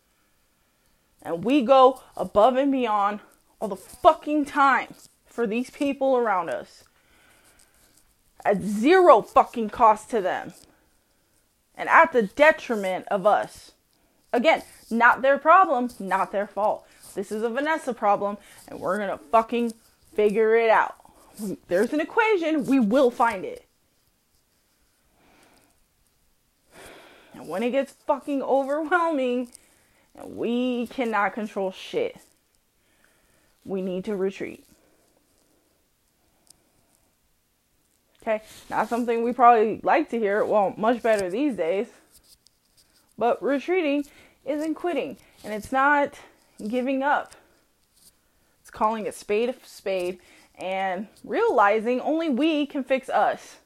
And 1.21 1.43
we 1.43 1.61
go 1.61 2.01
above 2.17 2.55
and 2.55 2.71
beyond 2.71 3.19
all 3.59 3.67
the 3.67 3.75
fucking 3.75 4.45
time 4.45 4.93
for 5.25 5.45
these 5.45 5.69
people 5.69 6.17
around 6.17 6.49
us 6.49 6.83
at 8.43 8.61
zero 8.61 9.21
fucking 9.21 9.69
cost 9.69 10.09
to 10.09 10.19
them 10.19 10.53
and 11.75 11.87
at 11.87 12.11
the 12.11 12.23
detriment 12.23 13.07
of 13.09 13.27
us 13.27 13.71
Again, 14.33 14.63
not 14.89 15.21
their 15.21 15.37
problem, 15.37 15.89
not 15.99 16.31
their 16.31 16.47
fault. 16.47 16.85
This 17.15 17.31
is 17.31 17.43
a 17.43 17.49
Vanessa 17.49 17.93
problem, 17.93 18.37
and 18.67 18.79
we're 18.79 18.97
gonna 18.97 19.19
fucking 19.31 19.73
figure 20.13 20.55
it 20.55 20.69
out. 20.69 20.95
There's 21.67 21.93
an 21.93 21.99
equation, 21.99 22.65
we 22.65 22.79
will 22.79 23.11
find 23.11 23.45
it. 23.45 23.65
And 27.33 27.47
when 27.47 27.63
it 27.63 27.71
gets 27.71 27.93
fucking 27.93 28.43
overwhelming, 28.43 29.51
and 30.15 30.35
we 30.35 30.87
cannot 30.87 31.33
control 31.33 31.71
shit, 31.71 32.17
we 33.65 33.81
need 33.81 34.05
to 34.05 34.15
retreat. 34.15 34.65
Okay, 38.21 38.43
not 38.69 38.87
something 38.87 39.23
we 39.23 39.33
probably 39.33 39.79
like 39.81 40.09
to 40.09 40.19
hear. 40.19 40.45
Well, 40.45 40.75
much 40.77 41.01
better 41.01 41.29
these 41.29 41.55
days. 41.55 41.87
But 43.17 43.41
retreating 43.41 44.05
isn't 44.45 44.75
quitting, 44.75 45.17
and 45.43 45.53
it's 45.53 45.71
not 45.71 46.13
giving 46.67 47.01
up. 47.01 47.33
It's 48.61 48.69
calling 48.69 49.07
a 49.07 49.11
spade 49.11 49.49
a 49.49 49.55
spade 49.63 50.19
and 50.55 51.07
realizing 51.23 51.99
only 52.01 52.29
we 52.29 52.65
can 52.65 52.83
fix 52.83 53.09
us. 53.09 53.57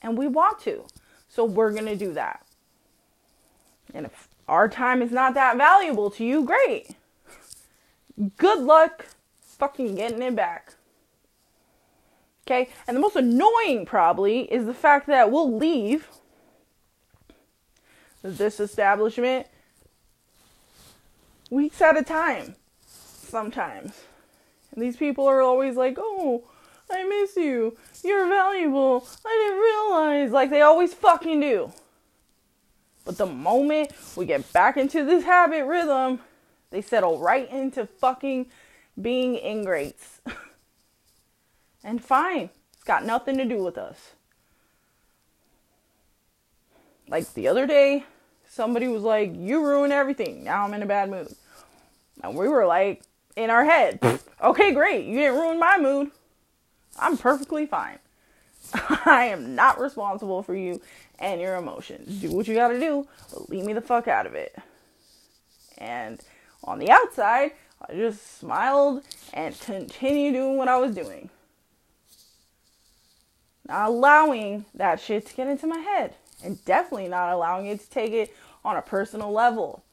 And 0.00 0.18
we 0.18 0.26
want 0.26 0.58
to. 0.60 0.84
So 1.28 1.44
we're 1.44 1.72
going 1.72 1.86
to 1.86 1.96
do 1.96 2.12
that. 2.14 2.44
And 3.94 4.06
if 4.06 4.28
our 4.48 4.68
time 4.68 5.00
is 5.02 5.12
not 5.12 5.34
that 5.34 5.56
valuable 5.56 6.10
to 6.10 6.24
you, 6.24 6.44
great. 6.44 6.96
Good 8.36 8.60
luck 8.60 9.06
fucking 9.40 9.94
getting 9.94 10.22
it 10.22 10.34
back. 10.34 10.74
Okay? 12.46 12.68
And 12.86 12.96
the 12.96 13.00
most 13.00 13.16
annoying, 13.16 13.86
probably, 13.86 14.52
is 14.52 14.66
the 14.66 14.74
fact 14.74 15.06
that 15.06 15.30
we'll 15.30 15.56
leave 15.56 16.08
this 18.22 18.60
establishment 18.60 19.46
weeks 21.50 21.80
at 21.80 21.96
a 21.96 22.02
time 22.02 22.56
sometimes. 22.86 24.02
And 24.72 24.82
these 24.82 24.96
people 24.96 25.26
are 25.26 25.42
always 25.42 25.76
like, 25.76 25.96
oh, 25.98 26.44
I 26.90 27.04
miss 27.04 27.36
you. 27.36 27.76
You're 28.02 28.28
valuable. 28.28 29.06
I 29.24 29.28
didn't 29.28 29.60
realize. 29.60 30.32
Like 30.32 30.50
they 30.50 30.62
always 30.62 30.94
fucking 30.94 31.40
do. 31.40 31.72
But 33.04 33.18
the 33.18 33.26
moment 33.26 33.92
we 34.16 34.26
get 34.26 34.52
back 34.52 34.76
into 34.76 35.04
this 35.04 35.24
habit 35.24 35.64
rhythm, 35.64 36.20
they 36.70 36.82
settle 36.82 37.18
right 37.18 37.50
into 37.50 37.86
fucking 37.86 38.46
being 39.00 39.36
ingrates. 39.36 40.20
and 41.84 42.02
fine. 42.02 42.50
It's 42.74 42.84
got 42.84 43.04
nothing 43.04 43.36
to 43.38 43.44
do 43.44 43.62
with 43.62 43.76
us. 43.76 44.12
Like 47.08 47.32
the 47.34 47.48
other 47.48 47.66
day, 47.66 48.04
somebody 48.48 48.88
was 48.88 49.02
like, 49.02 49.32
You 49.34 49.64
ruin 49.64 49.92
everything. 49.92 50.44
Now 50.44 50.64
I'm 50.64 50.74
in 50.74 50.82
a 50.82 50.86
bad 50.86 51.10
mood. 51.10 51.34
And 52.22 52.36
we 52.36 52.48
were 52.48 52.66
like, 52.66 53.02
in 53.36 53.50
our 53.50 53.64
head, 53.64 54.20
okay, 54.42 54.72
great. 54.72 55.06
You 55.06 55.14
didn't 55.14 55.40
ruin 55.40 55.58
my 55.58 55.78
mood. 55.78 56.10
I'm 56.98 57.16
perfectly 57.16 57.66
fine. 57.66 57.98
I 59.06 59.24
am 59.26 59.54
not 59.54 59.80
responsible 59.80 60.42
for 60.42 60.54
you 60.54 60.80
and 61.18 61.40
your 61.40 61.56
emotions. 61.56 62.20
Do 62.20 62.32
what 62.32 62.48
you 62.48 62.54
gotta 62.54 62.78
do, 62.78 63.06
but 63.32 63.48
leave 63.48 63.64
me 63.64 63.72
the 63.72 63.80
fuck 63.80 64.08
out 64.08 64.26
of 64.26 64.34
it. 64.34 64.56
And 65.78 66.20
on 66.64 66.78
the 66.78 66.90
outside, 66.90 67.52
I 67.88 67.94
just 67.94 68.38
smiled 68.38 69.02
and 69.32 69.58
continued 69.60 70.34
doing 70.34 70.56
what 70.56 70.68
I 70.68 70.76
was 70.76 70.94
doing. 70.94 71.30
Not 73.66 73.88
allowing 73.88 74.64
that 74.74 75.00
shit 75.00 75.26
to 75.26 75.34
get 75.34 75.48
into 75.48 75.66
my 75.66 75.78
head. 75.78 76.14
And 76.44 76.64
definitely 76.64 77.08
not 77.08 77.32
allowing 77.32 77.66
it 77.66 77.80
to 77.80 77.90
take 77.90 78.12
it 78.12 78.34
on 78.64 78.76
a 78.76 78.82
personal 78.82 79.32
level. 79.32 79.84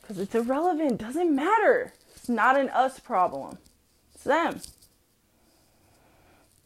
Because 0.00 0.18
it's 0.18 0.34
irrelevant, 0.34 0.98
doesn't 0.98 1.34
matter. 1.34 1.94
It's 2.22 2.28
not 2.28 2.56
an 2.56 2.68
us 2.68 3.00
problem, 3.00 3.58
it's 4.14 4.22
them. 4.22 4.60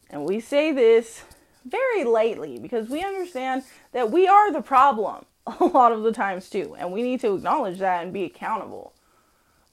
And 0.07 0.23
we 0.23 0.39
say 0.39 0.71
this 0.71 1.23
very 1.65 2.03
lightly 2.03 2.59
because 2.59 2.89
we 2.89 3.03
understand 3.03 3.63
that 3.91 4.11
we 4.11 4.27
are 4.27 4.53
the 4.53 4.61
problem 4.61 5.25
a 5.59 5.65
lot 5.65 5.91
of 5.91 6.03
the 6.03 6.11
times 6.11 6.47
too. 6.47 6.75
And 6.77 6.91
we 6.91 7.01
need 7.01 7.21
to 7.21 7.33
acknowledge 7.33 7.79
that 7.79 8.03
and 8.03 8.13
be 8.13 8.23
accountable. 8.23 8.93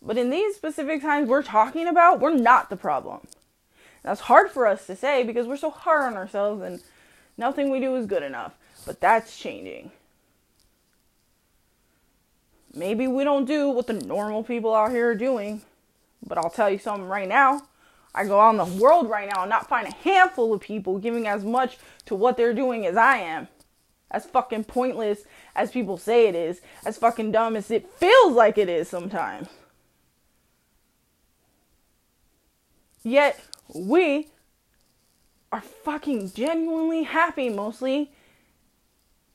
But 0.01 0.17
in 0.17 0.31
these 0.31 0.57
specific 0.57 1.03
times 1.03 1.29
we're 1.29 1.43
talking 1.43 1.87
about, 1.87 2.19
we're 2.19 2.33
not 2.33 2.71
the 2.71 2.77
problem. 2.77 3.21
That's 4.03 4.23
hard 4.23 4.51
for 4.51 4.67
us 4.67 4.87
to 4.87 4.97
say 4.97 5.23
because 5.23 5.47
we're 5.47 5.59
so 5.59 5.69
hard 5.71 6.05
on 6.05 6.17
ourselves 6.17 6.63
and 6.63 6.81
nothing 7.37 7.71
we 7.71 7.79
do 7.79 7.95
is 7.97 8.07
good 8.07 8.23
enough. 8.23 8.55
But 8.87 9.03
that's 9.03 9.39
changing. 9.39 9.91
Maybe 12.73 13.07
we 13.07 13.23
don't 13.23 13.45
do 13.45 13.69
what 13.69 13.87
the 13.87 13.93
normal 13.93 14.43
people 14.43 14.75
out 14.75 14.91
here 14.91 15.11
are 15.11 15.15
doing, 15.15 15.61
but 16.27 16.39
I'll 16.39 16.51
tell 16.51 16.71
you 16.71 16.79
something 16.79 17.07
right 17.07 17.29
now. 17.29 17.63
I 18.15 18.25
go 18.25 18.41
out 18.41 18.51
in 18.51 18.57
the 18.59 18.81
world 18.81 19.09
right 19.09 19.29
now 19.29 19.43
and 19.43 19.51
not 19.51 19.69
find 19.69 19.89
a 19.89 19.95
handful 19.95 20.53
of 20.55 20.61
people 20.61 20.99
giving 20.99 21.27
as 21.27 21.45
much 21.45 21.79
to 22.07 22.15
what 22.15 22.37
they're 22.37 22.55
doing 22.55 22.87
as 22.87 22.97
I 22.97 23.17
am. 23.17 23.49
As 24.11 24.25
fucking 24.25 24.65
pointless 24.65 25.25
as 25.57 25.73
people 25.73 25.97
say 25.97 26.29
it 26.29 26.37
is, 26.37 26.61
as 26.87 26.97
fucking 26.97 27.33
dumb 27.33 27.57
as 27.57 27.71
it 27.71 27.91
feels 27.95 28.33
like 28.33 28.57
it 28.57 28.69
is 28.69 28.89
sometimes. 28.89 29.49
Yet, 33.03 33.39
we 33.75 34.29
are 35.53 35.61
fucking 35.61 36.33
genuinely 36.33 37.03
happy 37.03 37.49
mostly 37.49 38.13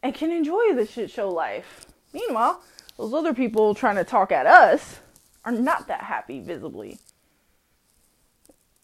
and 0.01 0.13
can 0.13 0.31
enjoy 0.31 0.73
the 0.73 0.85
shit 0.85 1.11
show 1.11 1.29
life. 1.29 1.85
Meanwhile, 2.13 2.63
those 2.97 3.13
other 3.13 3.33
people 3.33 3.75
trying 3.75 3.97
to 3.97 4.03
talk 4.03 4.31
at 4.31 4.45
us 4.45 4.99
are 5.49 5.59
not 5.59 5.87
that 5.87 6.01
happy 6.01 6.39
visibly. 6.39 6.99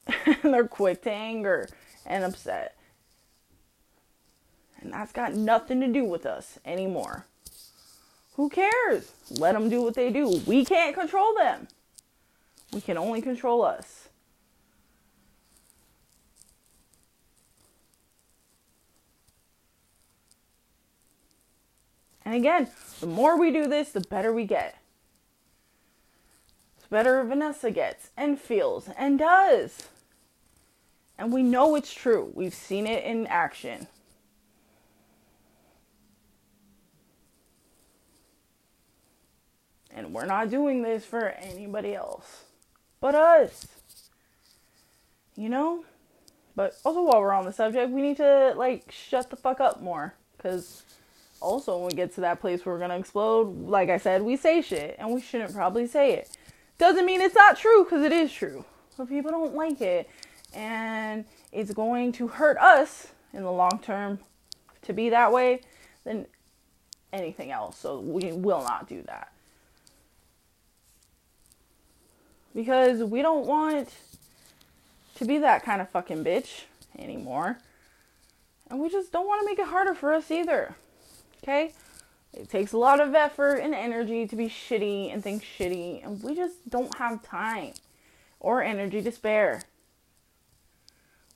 they're 0.44 0.68
quick 0.68 1.04
to 1.04 1.12
anger 1.12 1.70
and 2.06 2.24
upset. 2.24 2.76
And 4.82 4.92
that's 4.92 5.12
got 5.12 5.36
nothing 5.36 5.80
to 5.82 5.88
do 5.88 6.04
with 6.04 6.26
us 6.26 6.60
anymore. 6.66 7.28
Who 8.34 8.50
cares? 8.50 9.12
Let 9.30 9.54
them 9.54 9.70
do 9.70 9.82
what 9.82 9.94
they 9.94 10.12
do. 10.12 10.42
We 10.46 10.66
can't 10.66 10.96
control 10.96 11.36
them. 11.36 11.68
We 12.74 12.82
can 12.82 12.98
only 12.98 13.22
control 13.22 13.64
us. 13.64 14.10
And 22.26 22.34
again, 22.34 22.70
the 23.00 23.08
more 23.08 23.40
we 23.40 23.52
do 23.52 23.68
this, 23.68 23.92
the 23.92 24.02
better 24.02 24.34
we 24.34 24.46
get. 24.46 24.76
Better 26.96 27.22
Vanessa 27.26 27.72
gets 27.72 28.12
and 28.16 28.40
feels 28.40 28.88
and 28.98 29.20
does. 29.20 29.90
And 31.18 31.34
we 31.34 31.44
know 31.44 31.76
it's 31.76 31.94
true. 31.94 32.32
We've 32.34 32.54
seen 32.54 32.88
it 32.88 33.04
in 33.04 33.28
action. 33.28 33.88
And 39.94 40.14
we're 40.14 40.26
not 40.26 40.50
doing 40.50 40.84
this 40.84 41.04
for 41.04 41.32
anybody 41.32 41.94
else 41.94 42.46
but 43.02 43.14
us. 43.14 43.68
You 45.36 45.50
know? 45.50 45.84
But 46.56 46.78
also, 46.86 47.04
while 47.04 47.20
we're 47.20 47.34
on 47.34 47.44
the 47.44 47.52
subject, 47.52 47.92
we 47.92 48.04
need 48.04 48.16
to, 48.18 48.54
like, 48.56 48.90
shut 48.90 49.30
the 49.30 49.36
fuck 49.36 49.60
up 49.60 49.82
more. 49.82 50.14
Because 50.38 50.84
also 51.42 51.78
when 51.78 51.88
we 51.88 51.94
get 51.94 52.16
to 52.16 52.22
that 52.22 52.40
place 52.40 52.66
where 52.66 52.74
we're 52.74 52.80
gonna 52.80 52.98
explode, 52.98 53.68
like 53.68 53.90
I 53.90 53.98
said, 53.98 54.22
we 54.22 54.38
say 54.38 54.62
shit 54.62 54.96
and 54.98 55.14
we 55.14 55.20
shouldn't 55.20 55.54
probably 55.54 55.88
say 55.88 56.14
it. 56.14 56.38
Doesn't 56.78 57.06
mean 57.06 57.22
it's 57.22 57.36
not 57.36 57.58
true 57.58 57.84
because 57.84 58.04
it 58.04 58.12
is 58.12 58.32
true. 58.32 58.66
But 58.98 59.10
people 59.10 59.32
don't 59.32 59.56
like 59.56 59.82
it 59.82 60.10
and 60.54 61.26
it's 61.52 61.74
going 61.74 62.12
to 62.14 62.28
hurt 62.28 62.58
us 62.58 63.08
in 63.34 63.44
the 63.44 63.52
long 63.52 63.80
term 63.82 64.20
to 64.84 64.94
be 64.94 65.10
that 65.10 65.32
way 65.32 65.62
than 66.04 66.26
anything 67.12 67.52
else. 67.52 67.78
So 67.78 68.00
we 68.00 68.32
will 68.32 68.62
not 68.62 68.88
do 68.88 69.02
that. 69.04 69.32
Because 72.54 73.04
we 73.04 73.22
don't 73.22 73.46
want 73.46 73.94
to 75.16 75.26
be 75.26 75.38
that 75.40 75.64
kind 75.64 75.82
of 75.82 75.90
fucking 75.90 76.24
bitch 76.24 76.64
anymore. 76.98 77.58
And 78.70 78.80
we 78.80 78.90
just 78.90 79.12
don't 79.12 79.28
want 79.28 79.42
to 79.42 79.46
make 79.46 79.60
it 79.60 79.68
harder 79.68 79.94
for 79.94 80.14
us 80.14 80.32
either. 80.32 80.76
Okay? 81.44 81.74
It 82.36 82.50
takes 82.50 82.74
a 82.74 82.78
lot 82.78 83.00
of 83.00 83.16
effort 83.16 83.56
and 83.56 83.74
energy 83.74 84.28
to 84.28 84.36
be 84.36 84.50
shitty 84.50 85.14
and 85.14 85.24
think 85.24 85.44
shitty, 85.44 86.06
and 86.06 86.22
we 86.22 86.36
just 86.36 86.70
don't 86.70 86.94
have 86.98 87.24
time 87.24 87.74
or 88.42 88.62
energy 88.62 89.02
to 89.02 89.12
spare. 89.12 89.62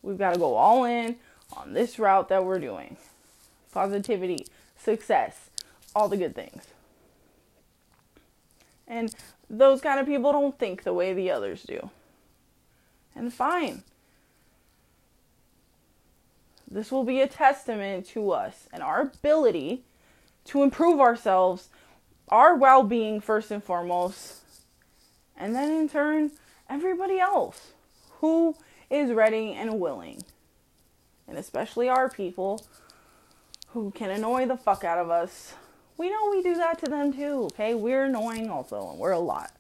We've 0.02 0.18
got 0.18 0.34
to 0.34 0.40
go 0.40 0.56
all 0.56 0.84
in 0.84 1.16
on 1.56 1.74
this 1.74 2.00
route 2.00 2.28
that 2.30 2.44
we're 2.44 2.60
doing 2.60 2.98
positivity, 3.72 4.46
success, 4.78 5.50
all 5.96 6.10
the 6.10 6.18
good 6.18 6.36
things. 6.36 6.64
And 8.88 9.14
those 9.50 9.80
kind 9.80 10.00
of 10.00 10.06
people 10.06 10.32
don't 10.32 10.58
think 10.58 10.84
the 10.84 10.94
way 10.94 11.14
the 11.14 11.32
others 11.32 11.64
do. 11.64 11.92
And 13.16 13.34
fine. 13.34 13.84
This 16.70 16.92
will 16.92 17.04
be 17.04 17.22
a 17.22 17.28
testament 17.28 18.08
to 18.08 18.32
us 18.32 18.68
and 18.74 18.84
our 18.84 19.02
ability 19.02 19.84
to 20.50 20.64
improve 20.64 21.00
ourselves 21.00 21.70
our 22.30 22.56
well 22.56 22.84
being 22.84 23.22
first 23.22 23.52
and 23.52 23.64
foremost, 23.64 24.42
and 25.38 25.56
then 25.56 25.72
in 25.72 25.90
turn, 25.90 26.32
everybody 26.70 27.20
else 27.20 27.72
who 28.20 28.56
is 28.90 29.12
ready 29.12 29.54
and 29.54 29.80
willing. 29.80 30.24
And 31.28 31.38
especially 31.38 31.90
our 31.90 32.10
people 32.10 32.66
who 33.70 33.92
can 33.92 34.10
annoy 34.10 34.48
the 34.48 34.58
fuck 34.58 34.84
out 34.84 34.98
of 34.98 35.10
us. 35.10 35.54
We 35.98 36.10
know 36.10 36.30
we 36.32 36.42
do 36.42 36.56
that 36.56 36.80
to 36.80 36.90
them 36.90 37.14
too, 37.14 37.50
okay? 37.52 37.76
We're 37.76 38.06
annoying 38.06 38.50
also, 38.50 38.90
and 38.90 39.00
we're 39.00 39.12
a 39.12 39.20
lot. 39.20 39.52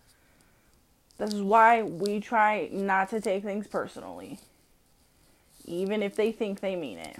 This 1.17 1.33
is 1.33 1.41
why 1.41 1.83
we 1.83 2.19
try 2.19 2.69
not 2.71 3.09
to 3.09 3.21
take 3.21 3.43
things 3.43 3.67
personally, 3.67 4.39
even 5.65 6.01
if 6.01 6.15
they 6.15 6.31
think 6.31 6.61
they 6.61 6.75
mean 6.75 6.97
it. 6.97 7.17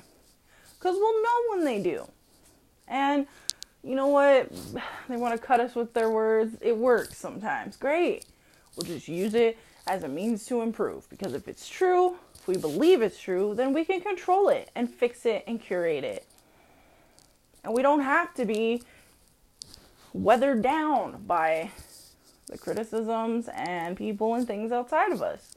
Because 0.79 0.95
we'll 0.95 1.21
know 1.21 1.49
when 1.49 1.65
they 1.65 1.81
do. 1.81 2.07
And 2.87 3.27
you 3.83 3.95
know 3.95 4.07
what? 4.07 4.51
They 5.07 5.17
want 5.17 5.39
to 5.39 5.45
cut 5.45 5.59
us 5.59 5.75
with 5.75 5.93
their 5.93 6.09
words. 6.09 6.57
It 6.61 6.75
works 6.75 7.17
sometimes. 7.17 7.77
Great. 7.77 8.25
We'll 8.75 8.85
just 8.85 9.07
use 9.07 9.33
it 9.33 9.57
as 9.87 10.03
a 10.03 10.07
means 10.07 10.45
to 10.47 10.61
improve. 10.61 11.09
Because 11.09 11.33
if 11.33 11.47
it's 11.47 11.67
true, 11.67 12.15
if 12.35 12.47
we 12.47 12.57
believe 12.57 13.01
it's 13.01 13.19
true, 13.19 13.53
then 13.55 13.73
we 13.73 13.85
can 13.85 14.01
control 14.01 14.49
it 14.49 14.69
and 14.75 14.89
fix 14.89 15.25
it 15.25 15.43
and 15.47 15.61
curate 15.61 16.03
it. 16.03 16.25
And 17.63 17.73
we 17.73 17.81
don't 17.81 18.01
have 18.01 18.33
to 18.35 18.45
be 18.45 18.83
weathered 20.13 20.61
down 20.61 21.23
by 21.25 21.71
the 22.47 22.57
criticisms 22.57 23.47
and 23.53 23.95
people 23.95 24.33
and 24.33 24.47
things 24.47 24.71
outside 24.71 25.11
of 25.11 25.21
us. 25.21 25.51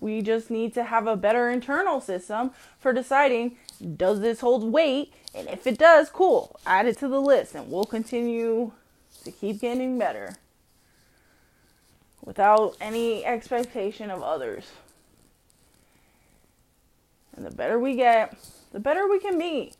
We 0.00 0.22
just 0.22 0.50
need 0.50 0.74
to 0.74 0.84
have 0.84 1.06
a 1.06 1.16
better 1.16 1.50
internal 1.50 2.00
system 2.00 2.52
for 2.78 2.92
deciding 2.92 3.56
does 3.78 4.20
this 4.20 4.40
hold 4.40 4.72
weight? 4.72 5.12
And 5.34 5.48
if 5.48 5.66
it 5.66 5.78
does, 5.78 6.10
cool, 6.10 6.58
add 6.66 6.86
it 6.86 6.98
to 6.98 7.08
the 7.08 7.20
list 7.20 7.54
and 7.54 7.70
we'll 7.70 7.84
continue 7.84 8.72
to 9.24 9.30
keep 9.30 9.60
getting 9.60 9.98
better 9.98 10.36
without 12.24 12.76
any 12.80 13.24
expectation 13.24 14.10
of 14.10 14.22
others. 14.22 14.70
And 17.36 17.46
the 17.46 17.50
better 17.50 17.78
we 17.78 17.94
get, 17.94 18.36
the 18.72 18.80
better 18.80 19.08
we 19.08 19.20
can 19.20 19.38
be. 19.38 19.72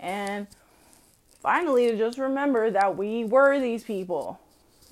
And 0.00 0.46
finally, 1.40 1.90
to 1.90 1.96
just 1.96 2.18
remember 2.18 2.70
that 2.70 2.96
we 2.96 3.24
were 3.24 3.58
these 3.60 3.84
people 3.84 4.40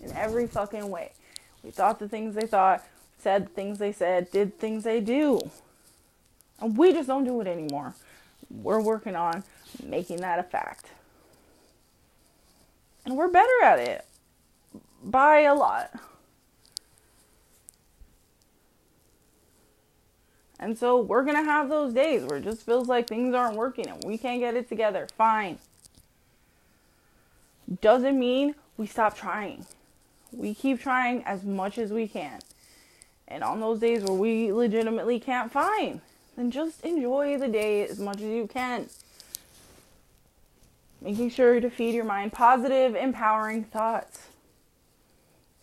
in 0.02 0.12
every 0.12 0.46
fucking 0.46 0.88
way. 0.88 1.12
We 1.62 1.70
thought 1.70 1.98
the 1.98 2.08
things 2.08 2.34
they 2.34 2.46
thought, 2.46 2.84
said 3.18 3.46
the 3.46 3.50
things 3.50 3.78
they 3.78 3.92
said, 3.92 4.30
did 4.30 4.58
things 4.58 4.84
they 4.84 5.00
do. 5.00 5.50
And 6.62 6.76
we 6.78 6.92
just 6.92 7.08
don't 7.08 7.24
do 7.24 7.40
it 7.40 7.48
anymore. 7.48 7.94
We're 8.48 8.80
working 8.80 9.16
on 9.16 9.42
making 9.84 10.18
that 10.18 10.38
a 10.38 10.44
fact. 10.44 10.86
And 13.04 13.16
we're 13.16 13.28
better 13.28 13.64
at 13.64 13.80
it 13.80 14.06
by 15.02 15.40
a 15.40 15.54
lot. 15.54 15.90
And 20.60 20.78
so 20.78 21.00
we're 21.00 21.24
going 21.24 21.36
to 21.36 21.42
have 21.42 21.68
those 21.68 21.92
days 21.92 22.22
where 22.22 22.38
it 22.38 22.44
just 22.44 22.64
feels 22.64 22.86
like 22.86 23.08
things 23.08 23.34
aren't 23.34 23.56
working 23.56 23.88
and 23.88 24.00
we 24.04 24.16
can't 24.16 24.38
get 24.38 24.54
it 24.54 24.68
together. 24.68 25.08
Fine. 25.18 25.58
Doesn't 27.80 28.16
mean 28.16 28.54
we 28.76 28.86
stop 28.86 29.16
trying. 29.16 29.66
We 30.30 30.54
keep 30.54 30.80
trying 30.80 31.24
as 31.24 31.42
much 31.42 31.78
as 31.78 31.90
we 31.90 32.06
can. 32.06 32.38
And 33.26 33.42
on 33.42 33.58
those 33.58 33.80
days 33.80 34.04
where 34.04 34.16
we 34.16 34.52
legitimately 34.52 35.18
can't 35.18 35.50
find, 35.50 36.00
then 36.36 36.50
just 36.50 36.84
enjoy 36.84 37.38
the 37.38 37.48
day 37.48 37.86
as 37.86 37.98
much 37.98 38.16
as 38.16 38.28
you 38.28 38.46
can. 38.46 38.88
Making 41.00 41.30
sure 41.30 41.60
to 41.60 41.68
feed 41.68 41.94
your 41.94 42.04
mind 42.04 42.32
positive, 42.32 42.94
empowering 42.94 43.64
thoughts 43.64 44.28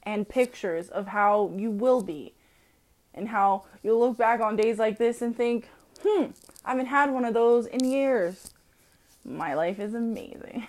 and 0.04 0.28
pictures 0.28 0.90
of 0.90 1.08
how 1.08 1.52
you 1.56 1.72
will 1.72 2.02
be 2.02 2.34
and 3.14 3.30
how 3.30 3.66
you'll 3.84 4.00
look 4.00 4.18
back 4.18 4.40
on 4.42 4.56
days 4.56 4.78
like 4.78 4.98
this 4.98 5.22
and 5.22 5.36
think, 5.36 5.70
hmm, 6.04 6.26
I 6.66 6.72
haven't 6.72 6.88
had 6.88 7.12
one 7.12 7.26
of 7.26 7.34
those 7.34 7.66
in 7.66 7.90
years. 7.90 8.52
My 9.24 9.54
life 9.54 9.80
is 9.80 9.94
amazing. 9.94 10.68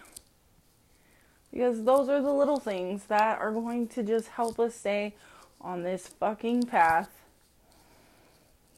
because 1.50 1.84
those 1.84 2.08
are 2.08 2.20
the 2.20 2.32
little 2.32 2.58
things 2.58 3.04
that 3.04 3.38
are 3.38 3.52
going 3.52 3.88
to 3.88 4.02
just 4.02 4.28
help 4.28 4.58
us 4.60 4.74
stay 4.74 5.14
on 5.60 5.82
this 5.82 6.06
fucking 6.06 6.62
path 6.62 7.19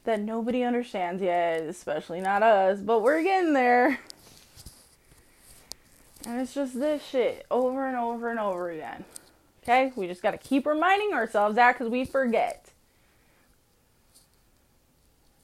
that 0.05 0.21
nobody 0.21 0.63
understands 0.63 1.23
yet, 1.23 1.63
especially 1.63 2.21
not 2.21 2.43
us, 2.43 2.81
but 2.81 3.03
we're 3.03 3.23
getting 3.23 3.53
there. 3.53 4.01
And 6.27 6.41
it's 6.41 6.55
just 6.55 6.79
this 6.79 7.05
shit 7.05 7.47
over 7.51 7.87
and 7.87 7.97
over 7.97 8.31
and 8.31 8.39
over 8.39 8.71
again. 8.71 9.05
Okay? 9.63 9.93
We 9.97 10.07
just 10.07 10.23
got 10.23 10.33
to 10.33 10.39
keep 10.39 10.67
reminding 10.67 11.13
ourselves 11.13 11.57
that 11.57 11.73
because 11.73 11.91
we 11.91 12.05
forget. 12.05 12.71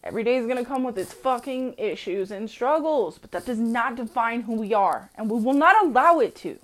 Every 0.05 0.25
day 0.25 0.37
is 0.37 0.47
going 0.47 0.59
to 0.59 0.65
come 0.65 0.85
with 0.85 0.97
its 0.97 1.13
fucking 1.13 1.75
issues 1.77 2.31
and 2.31 2.49
struggles, 2.49 3.19
but 3.19 3.33
that 3.33 3.45
does 3.45 3.59
not 3.59 3.97
define 3.97 4.43
who 4.43 4.55
we 4.55 4.73
are, 4.73 5.11
and 5.17 5.31
we 5.31 5.41
will 5.41 5.53
not 5.53 5.85
allow 5.85 6.21
it 6.21 6.35
to. 6.37 6.59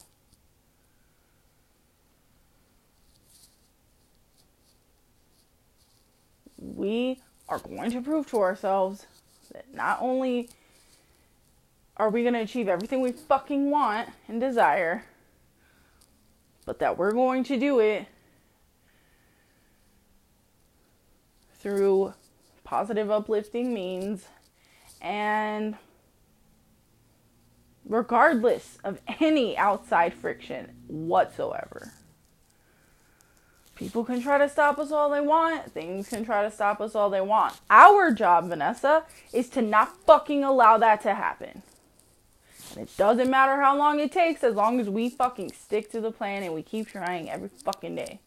We 6.57 7.21
are 7.49 7.59
going 7.59 7.91
to 7.91 8.01
prove 8.01 8.29
to 8.31 8.39
ourselves 8.39 9.07
that 9.53 9.73
not 9.75 9.99
only 10.01 10.49
are 11.97 12.11
we 12.11 12.23
going 12.23 12.35
to 12.35 12.41
achieve 12.41 12.69
everything 12.69 13.01
we 13.01 13.13
fucking 13.13 13.71
want 13.71 14.09
and 14.29 14.41
desire, 14.41 15.05
but 16.65 16.79
that 16.79 16.99
we're 16.99 17.13
going 17.13 17.45
to 17.45 17.59
do 17.59 17.79
it 17.79 18.07
through 21.59 22.15
positive, 22.65 23.11
uplifting 23.11 23.73
means 23.73 24.27
and 25.01 25.77
regardless 27.87 28.79
of 28.83 29.01
any 29.21 29.57
outside 29.57 30.15
friction 30.15 30.71
whatsoever. 30.89 31.93
People 33.75 34.05
can 34.05 34.23
try 34.23 34.39
to 34.39 34.49
stop 34.49 34.79
us 34.79 34.93
all 34.93 35.11
they 35.11 35.21
want. 35.21 35.73
Things 35.73 36.09
can 36.09 36.25
try 36.25 36.43
to 36.43 36.51
stop 36.51 36.81
us 36.81 36.95
all 36.95 37.11
they 37.11 37.21
want. 37.21 37.55
Our 37.69 38.13
job, 38.13 38.49
Vanessa, 38.49 39.05
is 39.33 39.49
to 39.51 39.63
not 39.63 39.97
fucking 40.07 40.45
allow 40.45 40.79
that 40.79 41.03
to 41.03 41.15
happen. 41.15 41.63
And 42.71 42.89
it 42.89 42.97
doesn't 42.97 43.31
matter 43.31 43.61
how 43.61 43.77
long 43.77 44.01
it 44.01 44.13
takes 44.13 44.45
as 44.45 44.55
long 44.55 44.81
as 44.81 44.89
we 44.89 45.09
fucking 45.09 45.53
stick 45.53 45.91
to 45.91 46.01
the 46.01 46.13
plan 46.13 46.43
and 46.43 46.55
we 46.55 46.63
keep 46.63 46.89
trying 46.89 47.29
every 47.31 47.49
fucking 47.49 47.97
day. 47.97 48.21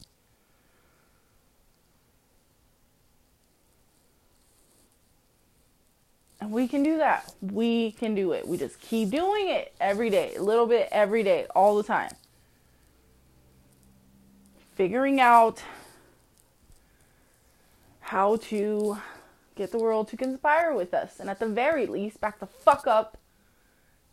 And 6.39 6.51
we 6.51 6.67
can 6.67 6.83
do 6.83 6.97
that. 6.97 7.33
We 7.41 7.91
can 7.91 8.15
do 8.15 8.33
it. 8.33 8.47
We 8.47 8.57
just 8.57 8.79
keep 8.79 9.09
doing 9.09 9.49
it 9.49 9.73
every 9.81 10.09
day, 10.09 10.35
a 10.35 10.41
little 10.41 10.67
bit 10.67 10.87
every 10.91 11.23
day, 11.23 11.47
all 11.55 11.75
the 11.75 11.83
time. 11.83 12.11
Figuring 14.77 15.19
out 15.19 15.63
how 17.99 18.35
to 18.35 18.99
get 19.55 19.71
the 19.71 19.79
world 19.79 20.07
to 20.09 20.15
conspire 20.15 20.71
with 20.75 20.93
us. 20.93 21.19
And 21.19 21.31
at 21.31 21.39
the 21.39 21.47
very 21.47 21.87
least, 21.87 22.21
back 22.21 22.39
the 22.39 22.45
fuck 22.45 22.85
up 22.85 23.17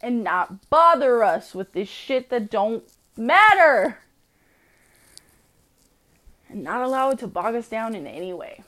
and 0.01 0.25
not 0.25 0.71
bother 0.71 1.23
us 1.23 1.55
with 1.55 1.75
this 1.75 1.91
shit 1.91 2.31
that 2.31 2.51
don't 2.51 2.83
matter. 3.15 3.99
And 6.49 6.65
not 6.65 6.81
allow 6.81 7.11
it 7.11 7.19
to 7.19 7.27
bog 7.27 7.55
us 7.55 7.69
down 7.69 7.95
in 7.95 8.07
any 8.07 8.33
way, 8.33 8.63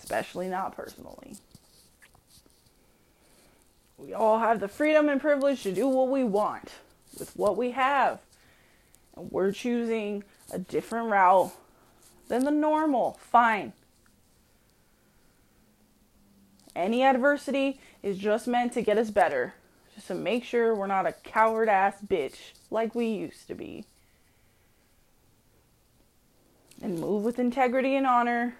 especially 0.00 0.48
not 0.48 0.74
personally. 0.74 1.34
We 3.98 4.14
all 4.14 4.38
have 4.38 4.60
the 4.60 4.68
freedom 4.68 5.10
and 5.10 5.20
privilege 5.20 5.62
to 5.64 5.72
do 5.72 5.86
what 5.86 6.08
we 6.08 6.24
want 6.24 6.70
with 7.18 7.36
what 7.36 7.58
we 7.58 7.72
have. 7.72 8.20
And 9.14 9.30
we're 9.30 9.52
choosing 9.52 10.24
a 10.52 10.58
different 10.58 11.10
route 11.10 11.52
than 12.28 12.44
the 12.44 12.50
normal. 12.50 13.18
Fine. 13.20 13.72
Any 16.74 17.02
adversity 17.02 17.80
is 18.02 18.18
just 18.18 18.46
meant 18.46 18.72
to 18.74 18.82
get 18.82 18.98
us 18.98 19.10
better 19.10 19.54
just 19.94 20.08
to 20.08 20.14
make 20.14 20.44
sure 20.44 20.74
we're 20.74 20.86
not 20.86 21.06
a 21.06 21.12
coward 21.12 21.68
ass 21.68 21.96
bitch 22.06 22.52
like 22.70 22.94
we 22.94 23.06
used 23.06 23.48
to 23.48 23.54
be. 23.54 23.86
And 26.82 27.00
move 27.00 27.24
with 27.24 27.38
integrity 27.38 27.96
and 27.96 28.06
honor. 28.06 28.56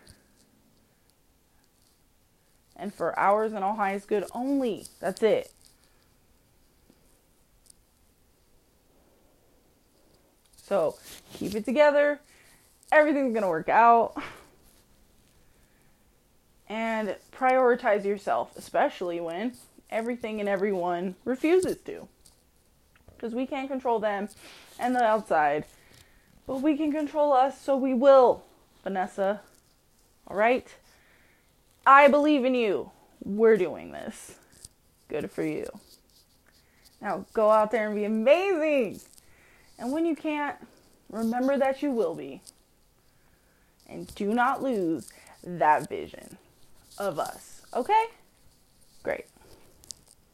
And 2.74 2.92
for 2.92 3.18
ours 3.18 3.52
and 3.52 3.62
all 3.62 3.76
highest 3.76 4.08
good 4.08 4.24
only. 4.34 4.86
That's 4.98 5.22
it. 5.22 5.52
So 10.66 10.96
keep 11.34 11.54
it 11.54 11.64
together. 11.64 12.20
Everything's 12.90 13.32
going 13.32 13.42
to 13.42 13.48
work 13.48 13.68
out. 13.68 14.14
And 16.68 17.14
prioritize 17.32 18.04
yourself, 18.04 18.56
especially 18.56 19.20
when 19.20 19.52
everything 19.90 20.40
and 20.40 20.48
everyone 20.48 21.14
refuses 21.24 21.76
to. 21.82 22.08
because 23.16 23.34
we 23.34 23.46
can't 23.46 23.68
control 23.68 23.98
them 23.98 24.28
and 24.78 24.94
the 24.94 25.02
outside. 25.02 25.64
But 26.46 26.62
we 26.62 26.76
can 26.76 26.92
control 26.92 27.32
us, 27.32 27.60
so 27.60 27.76
we 27.76 27.94
will, 27.94 28.44
Vanessa. 28.84 29.40
All 30.28 30.36
right? 30.36 30.66
I 31.86 32.08
believe 32.08 32.44
in 32.44 32.54
you. 32.54 32.90
We're 33.24 33.56
doing 33.56 33.92
this. 33.92 34.36
Good 35.08 35.30
for 35.30 35.42
you. 35.42 35.66
Now 37.00 37.26
go 37.32 37.50
out 37.50 37.70
there 37.70 37.86
and 37.86 37.96
be 37.96 38.04
amazing. 38.04 39.00
And 39.78 39.92
when 39.92 40.06
you 40.06 40.16
can't, 40.16 40.56
remember 41.10 41.58
that 41.58 41.82
you 41.82 41.90
will 41.90 42.14
be. 42.14 42.42
And 43.88 44.12
do 44.14 44.34
not 44.34 44.62
lose 44.62 45.10
that 45.44 45.88
vision 45.88 46.36
of 46.98 47.18
us. 47.18 47.62
Okay? 47.74 48.06
Great. 49.02 49.26